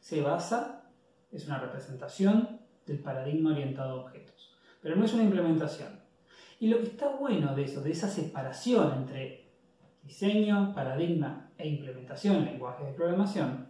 Se 0.00 0.20
basa, 0.20 0.90
es 1.30 1.46
una 1.46 1.58
representación 1.58 2.60
del 2.86 2.98
paradigma 2.98 3.52
orientado 3.52 4.00
a 4.00 4.04
objetos. 4.04 4.56
Pero 4.80 4.96
no 4.96 5.04
es 5.04 5.14
una 5.14 5.22
implementación. 5.22 6.00
Y 6.58 6.68
lo 6.68 6.78
que 6.78 6.86
está 6.86 7.08
bueno 7.08 7.54
de 7.54 7.64
eso, 7.64 7.80
de 7.80 7.92
esa 7.92 8.08
separación 8.08 8.92
entre 8.94 9.50
diseño, 10.02 10.74
paradigma 10.74 11.50
e 11.58 11.68
implementación 11.68 12.36
en 12.36 12.44
lenguajes 12.46 12.86
de 12.86 12.92
programación, 12.92 13.68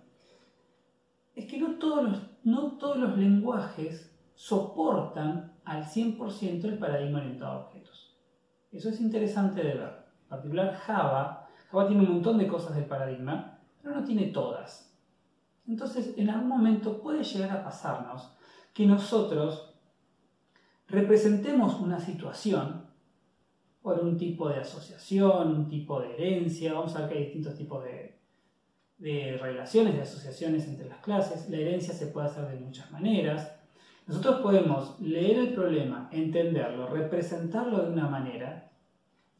es 1.34 1.46
que 1.46 1.59
no 1.59 1.78
todos 1.78 2.05
los, 2.05 2.22
no 2.44 2.72
todos 2.78 2.96
los 2.96 3.16
lenguajes 3.16 4.11
soportan 4.34 5.53
al 5.64 5.84
100% 5.84 6.64
el 6.64 6.78
paradigma 6.78 7.20
orientado 7.20 7.53
a 7.53 7.66
objetos. 7.66 8.16
Eso 8.70 8.88
es 8.88 9.00
interesante 9.00 9.62
de 9.62 9.74
ver. 9.74 10.05
En 10.22 10.28
particular 10.28 10.74
Java, 10.74 11.41
Java 11.72 11.88
tiene 11.88 12.02
un 12.02 12.12
montón 12.12 12.36
de 12.36 12.46
cosas 12.46 12.76
del 12.76 12.84
paradigma, 12.84 13.58
pero 13.80 13.94
no 13.94 14.04
tiene 14.04 14.26
todas. 14.26 14.94
Entonces, 15.66 16.12
en 16.18 16.28
algún 16.28 16.48
momento 16.48 17.00
puede 17.00 17.24
llegar 17.24 17.50
a 17.50 17.64
pasarnos 17.64 18.30
que 18.74 18.84
nosotros 18.84 19.74
representemos 20.86 21.80
una 21.80 21.98
situación 21.98 22.84
por 23.80 24.00
un 24.00 24.18
tipo 24.18 24.50
de 24.50 24.60
asociación, 24.60 25.56
un 25.56 25.68
tipo 25.68 25.98
de 25.98 26.12
herencia, 26.12 26.74
vamos 26.74 26.94
a 26.94 27.00
ver 27.00 27.08
que 27.08 27.14
hay 27.14 27.24
distintos 27.24 27.56
tipos 27.56 27.82
de, 27.82 28.18
de 28.98 29.38
relaciones, 29.40 29.94
de 29.94 30.02
asociaciones 30.02 30.68
entre 30.68 30.90
las 30.90 31.00
clases. 31.00 31.48
La 31.48 31.56
herencia 31.56 31.94
se 31.94 32.08
puede 32.08 32.26
hacer 32.26 32.48
de 32.48 32.60
muchas 32.60 32.90
maneras. 32.92 33.50
Nosotros 34.06 34.40
podemos 34.40 35.00
leer 35.00 35.38
el 35.38 35.54
problema, 35.54 36.10
entenderlo, 36.12 36.88
representarlo 36.88 37.82
de 37.82 37.92
una 37.92 38.08
manera 38.08 38.71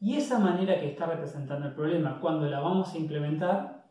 y 0.03 0.17
esa 0.17 0.37
manera 0.37 0.77
que 0.81 0.89
está 0.89 1.05
representando 1.05 1.65
el 1.65 1.73
problema, 1.73 2.19
cuando 2.19 2.45
la 2.49 2.59
vamos 2.59 2.93
a 2.93 2.97
implementar, 2.97 3.85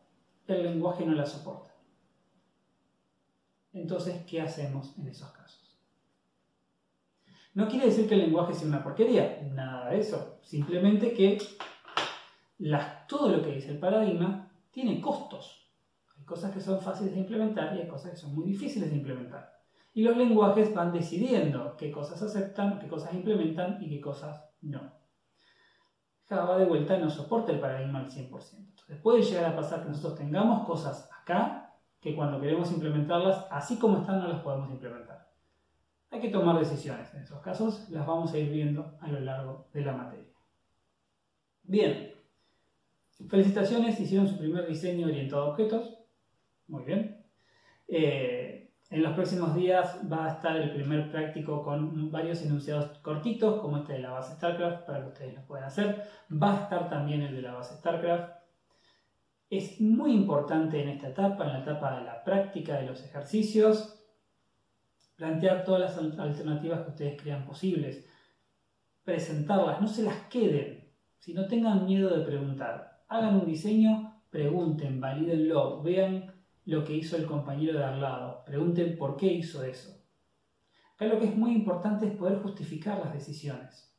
el 0.45 0.61
lenguaje 0.61 1.03
no 1.07 1.13
la 1.13 1.25
soporta. 1.25 1.73
Entonces, 3.73 4.23
¿qué 4.29 4.39
hacemos 4.39 4.95
en 4.99 5.07
esos 5.07 5.31
casos? 5.31 5.75
No 7.55 7.67
quiere 7.67 7.87
decir 7.87 8.07
que 8.07 8.13
el 8.13 8.21
lenguaje 8.21 8.53
sea 8.53 8.67
una 8.67 8.83
porquería, 8.83 9.41
nada 9.53 9.89
de 9.89 10.01
eso. 10.01 10.37
Simplemente 10.43 11.13
que 11.13 11.39
todo 13.07 13.29
lo 13.29 13.41
que 13.41 13.55
dice 13.55 13.71
el 13.71 13.79
paradigma 13.79 14.51
tiene 14.69 15.01
costos. 15.01 15.67
Hay 16.15 16.25
cosas 16.25 16.51
que 16.51 16.61
son 16.61 16.79
fáciles 16.79 17.15
de 17.15 17.21
implementar 17.21 17.75
y 17.75 17.81
hay 17.81 17.87
cosas 17.87 18.11
que 18.11 18.17
son 18.17 18.35
muy 18.35 18.45
difíciles 18.45 18.91
de 18.91 18.97
implementar. 18.97 19.51
Y 19.95 20.03
los 20.03 20.15
lenguajes 20.15 20.75
van 20.75 20.93
decidiendo 20.93 21.75
qué 21.75 21.91
cosas 21.91 22.21
aceptan, 22.21 22.77
qué 22.77 22.87
cosas 22.87 23.15
implementan 23.15 23.81
y 23.81 23.89
qué 23.89 23.99
cosas 23.99 24.47
no. 24.61 25.01
Java 26.27 26.57
de 26.57 26.65
vuelta 26.65 26.97
no 26.97 27.09
soporta 27.09 27.51
el 27.51 27.59
paradigma 27.59 27.99
al 27.99 28.09
100%. 28.09 28.57
Entonces 28.57 28.97
puede 29.01 29.21
llegar 29.21 29.45
a 29.45 29.55
pasar 29.55 29.83
que 29.83 29.89
nosotros 29.89 30.17
tengamos 30.17 30.65
cosas 30.65 31.09
acá 31.21 31.63
que 31.99 32.15
cuando 32.15 32.39
queremos 32.41 32.69
implementarlas, 32.71 33.47
así 33.49 33.77
como 33.77 33.99
están, 33.99 34.19
no 34.19 34.27
las 34.27 34.41
podemos 34.41 34.69
implementar. 34.69 35.31
Hay 36.11 36.19
que 36.19 36.29
tomar 36.29 36.59
decisiones. 36.59 37.13
En 37.13 37.21
esos 37.21 37.41
casos 37.41 37.89
las 37.89 38.05
vamos 38.05 38.33
a 38.33 38.37
ir 38.37 38.51
viendo 38.51 38.97
a 38.99 39.07
lo 39.07 39.19
largo 39.21 39.67
de 39.73 39.81
la 39.81 39.93
materia. 39.93 40.33
Bien, 41.63 42.13
felicitaciones, 43.29 43.99
hicieron 43.99 44.27
su 44.27 44.37
primer 44.37 44.67
diseño 44.67 45.07
orientado 45.07 45.43
a 45.43 45.49
objetos. 45.49 45.97
Muy 46.67 46.83
bien. 46.83 47.25
Eh, 47.87 48.42
en 48.93 49.01
los 49.01 49.13
próximos 49.13 49.55
días 49.55 49.99
va 50.11 50.27
a 50.27 50.33
estar 50.33 50.55
el 50.55 50.69
primer 50.69 51.09
práctico 51.09 51.63
con 51.63 52.11
varios 52.11 52.43
enunciados 52.43 52.99
cortitos, 52.99 53.59
como 53.59 53.77
este 53.77 53.93
de 53.93 53.99
la 53.99 54.11
base 54.11 54.35
StarCraft, 54.35 54.85
para 54.85 55.01
que 55.01 55.07
ustedes 55.07 55.33
lo 55.33 55.41
puedan 55.47 55.65
hacer. 55.65 56.07
Va 56.31 56.53
a 56.53 56.63
estar 56.63 56.89
también 56.89 57.23
el 57.23 57.35
de 57.35 57.41
la 57.41 57.53
base 57.53 57.75
StarCraft. 57.75 58.35
Es 59.49 59.81
muy 59.81 60.13
importante 60.13 60.79
en 60.79 60.89
esta 60.89 61.07
etapa, 61.07 61.43
en 61.43 61.53
la 61.53 61.59
etapa 61.61 61.97
de 61.97 62.05
la 62.05 62.23
práctica 62.23 62.77
de 62.77 62.85
los 62.85 63.03
ejercicios, 63.03 63.99
plantear 65.15 65.63
todas 65.63 65.81
las 65.81 66.19
alternativas 66.19 66.81
que 66.81 66.89
ustedes 66.91 67.19
crean 67.19 67.45
posibles, 67.45 68.07
presentarlas, 69.03 69.81
no 69.81 69.87
se 69.87 70.03
las 70.03 70.17
queden, 70.27 70.93
si 71.17 71.33
no 71.33 71.47
tengan 71.47 71.85
miedo 71.85 72.15
de 72.15 72.23
preguntar. 72.23 73.03
Hagan 73.07 73.37
un 73.37 73.45
diseño, 73.47 74.21
pregunten, 74.29 75.01
valídenlo, 75.01 75.81
vean 75.81 76.32
lo 76.65 76.83
que 76.83 76.95
hizo 76.95 77.17
el 77.17 77.25
compañero 77.25 77.77
de 77.77 77.83
al 77.83 78.01
lado. 78.01 78.43
Pregunten 78.45 78.97
por 78.97 79.17
qué 79.17 79.27
hizo 79.27 79.63
eso. 79.63 80.01
Acá 80.95 81.05
lo 81.05 81.19
que 81.19 81.25
es 81.25 81.35
muy 81.35 81.51
importante 81.51 82.07
es 82.07 82.13
poder 82.13 82.39
justificar 82.41 82.99
las 82.99 83.13
decisiones. 83.13 83.93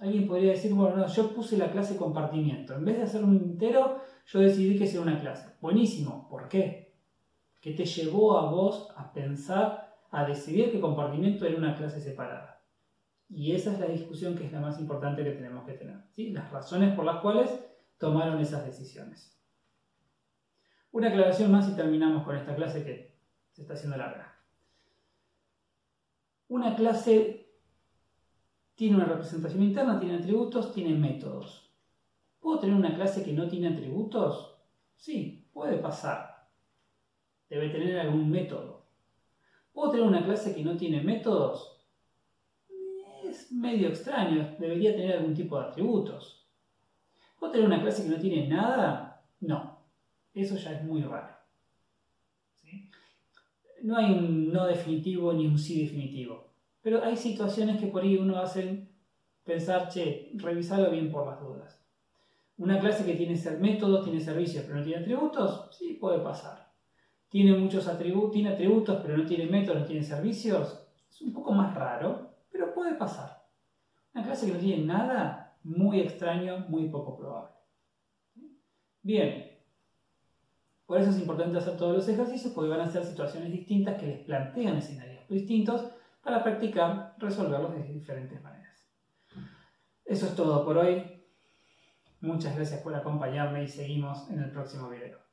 Alguien 0.00 0.26
podría 0.26 0.50
decir, 0.50 0.74
bueno, 0.74 0.96
no, 0.96 1.06
yo 1.06 1.34
puse 1.34 1.56
la 1.56 1.70
clase 1.70 1.96
compartimiento. 1.96 2.74
En 2.74 2.84
vez 2.84 2.96
de 2.96 3.04
hacer 3.04 3.22
un 3.22 3.36
entero, 3.36 4.00
yo 4.26 4.40
decidí 4.40 4.76
que 4.76 4.86
sea 4.86 5.00
una 5.00 5.20
clase. 5.20 5.54
Buenísimo. 5.60 6.28
¿Por 6.28 6.48
qué? 6.48 6.94
¿Qué 7.60 7.72
te 7.72 7.86
llevó 7.86 8.36
a 8.36 8.50
vos 8.50 8.88
a 8.96 9.12
pensar, 9.12 9.94
a 10.10 10.26
decidir 10.26 10.72
que 10.72 10.80
compartimiento 10.80 11.46
era 11.46 11.56
una 11.56 11.76
clase 11.76 12.00
separada? 12.00 12.62
Y 13.28 13.52
esa 13.52 13.72
es 13.72 13.80
la 13.80 13.86
discusión 13.86 14.36
que 14.36 14.46
es 14.46 14.52
la 14.52 14.60
más 14.60 14.78
importante 14.80 15.24
que 15.24 15.30
tenemos 15.30 15.64
que 15.64 15.72
tener. 15.72 15.96
¿sí? 16.10 16.30
Las 16.30 16.50
razones 16.50 16.94
por 16.94 17.04
las 17.04 17.20
cuales 17.20 17.48
tomaron 17.98 18.40
esas 18.40 18.66
decisiones. 18.66 19.33
Una 20.94 21.08
aclaración 21.08 21.50
más 21.50 21.68
y 21.68 21.74
terminamos 21.74 22.22
con 22.22 22.36
esta 22.36 22.54
clase 22.54 22.84
que 22.84 23.18
se 23.50 23.62
está 23.62 23.74
haciendo 23.74 23.96
larga. 23.96 24.32
Una 26.46 26.76
clase 26.76 27.50
tiene 28.76 28.98
una 28.98 29.06
representación 29.06 29.64
interna, 29.64 29.98
tiene 29.98 30.18
atributos, 30.18 30.72
tiene 30.72 30.94
métodos. 30.96 31.74
¿Puedo 32.38 32.60
tener 32.60 32.76
una 32.76 32.94
clase 32.94 33.24
que 33.24 33.32
no 33.32 33.48
tiene 33.48 33.70
atributos? 33.70 34.56
Sí, 34.94 35.50
puede 35.52 35.78
pasar. 35.78 36.46
Debe 37.48 37.70
tener 37.70 37.98
algún 37.98 38.30
método. 38.30 38.86
¿Puedo 39.72 39.90
tener 39.90 40.06
una 40.06 40.24
clase 40.24 40.54
que 40.54 40.62
no 40.62 40.76
tiene 40.76 41.02
métodos? 41.02 41.84
Es 43.24 43.50
medio 43.50 43.88
extraño, 43.88 44.54
debería 44.60 44.94
tener 44.94 45.16
algún 45.16 45.34
tipo 45.34 45.58
de 45.58 45.66
atributos. 45.66 46.48
¿Puedo 47.40 47.52
tener 47.52 47.66
una 47.66 47.82
clase 47.82 48.04
que 48.04 48.10
no 48.10 48.18
tiene 48.18 48.46
nada? 48.46 49.26
No, 49.40 49.73
eso 50.42 50.56
ya 50.56 50.72
es 50.72 50.82
muy 50.84 51.02
raro. 51.02 51.34
No 53.82 53.96
hay 53.96 54.12
un 54.12 54.52
no 54.52 54.66
definitivo 54.66 55.32
ni 55.32 55.46
un 55.46 55.58
sí 55.58 55.82
definitivo. 55.82 56.52
Pero 56.80 57.04
hay 57.04 57.16
situaciones 57.16 57.80
que 57.80 57.86
por 57.86 58.02
ahí 58.02 58.16
uno 58.16 58.38
hace 58.38 58.88
pensar, 59.44 59.88
che, 59.88 60.32
revisarlo 60.34 60.90
bien 60.90 61.10
por 61.10 61.26
las 61.26 61.40
dudas. 61.40 61.84
Una 62.56 62.78
clase 62.78 63.04
que 63.04 63.14
tiene 63.14 63.38
métodos, 63.58 64.04
tiene 64.04 64.20
servicios, 64.20 64.64
pero 64.64 64.78
no 64.78 64.84
tiene 64.84 65.00
atributos, 65.00 65.76
sí 65.76 65.94
puede 65.94 66.20
pasar. 66.20 66.72
Tiene 67.28 67.56
muchos 67.56 67.88
atributos, 67.88 68.32
tiene 68.32 68.50
atributos, 68.50 69.00
pero 69.02 69.16
no 69.16 69.26
tiene 69.26 69.46
métodos, 69.46 69.80
no 69.80 69.86
tiene 69.86 70.02
servicios, 70.02 70.86
es 71.10 71.20
un 71.20 71.32
poco 71.32 71.52
más 71.52 71.74
raro, 71.74 72.36
pero 72.50 72.72
puede 72.72 72.94
pasar. 72.94 73.44
Una 74.14 74.24
clase 74.24 74.46
que 74.46 74.52
no 74.52 74.58
tiene 74.58 74.84
nada, 74.84 75.56
muy 75.64 76.00
extraño, 76.00 76.66
muy 76.68 76.88
poco 76.88 77.16
probable. 77.16 77.54
Bien, 79.02 79.53
por 80.94 81.00
eso 81.02 81.10
es 81.10 81.18
importante 81.18 81.58
hacer 81.58 81.76
todos 81.76 81.92
los 81.92 82.08
ejercicios 82.08 82.52
porque 82.52 82.70
van 82.70 82.82
a 82.82 82.88
ser 82.88 83.02
situaciones 83.02 83.50
distintas 83.50 83.98
que 83.98 84.06
les 84.06 84.20
plantean 84.20 84.76
escenarios 84.76 85.28
distintos 85.28 85.90
para 86.22 86.40
practicar 86.40 87.16
resolverlos 87.18 87.74
de 87.74 87.82
diferentes 87.92 88.40
maneras. 88.40 88.88
Eso 90.04 90.26
es 90.26 90.36
todo 90.36 90.64
por 90.64 90.78
hoy. 90.78 91.20
Muchas 92.20 92.54
gracias 92.54 92.80
por 92.80 92.94
acompañarme 92.94 93.64
y 93.64 93.68
seguimos 93.68 94.30
en 94.30 94.38
el 94.38 94.52
próximo 94.52 94.88
video. 94.88 95.23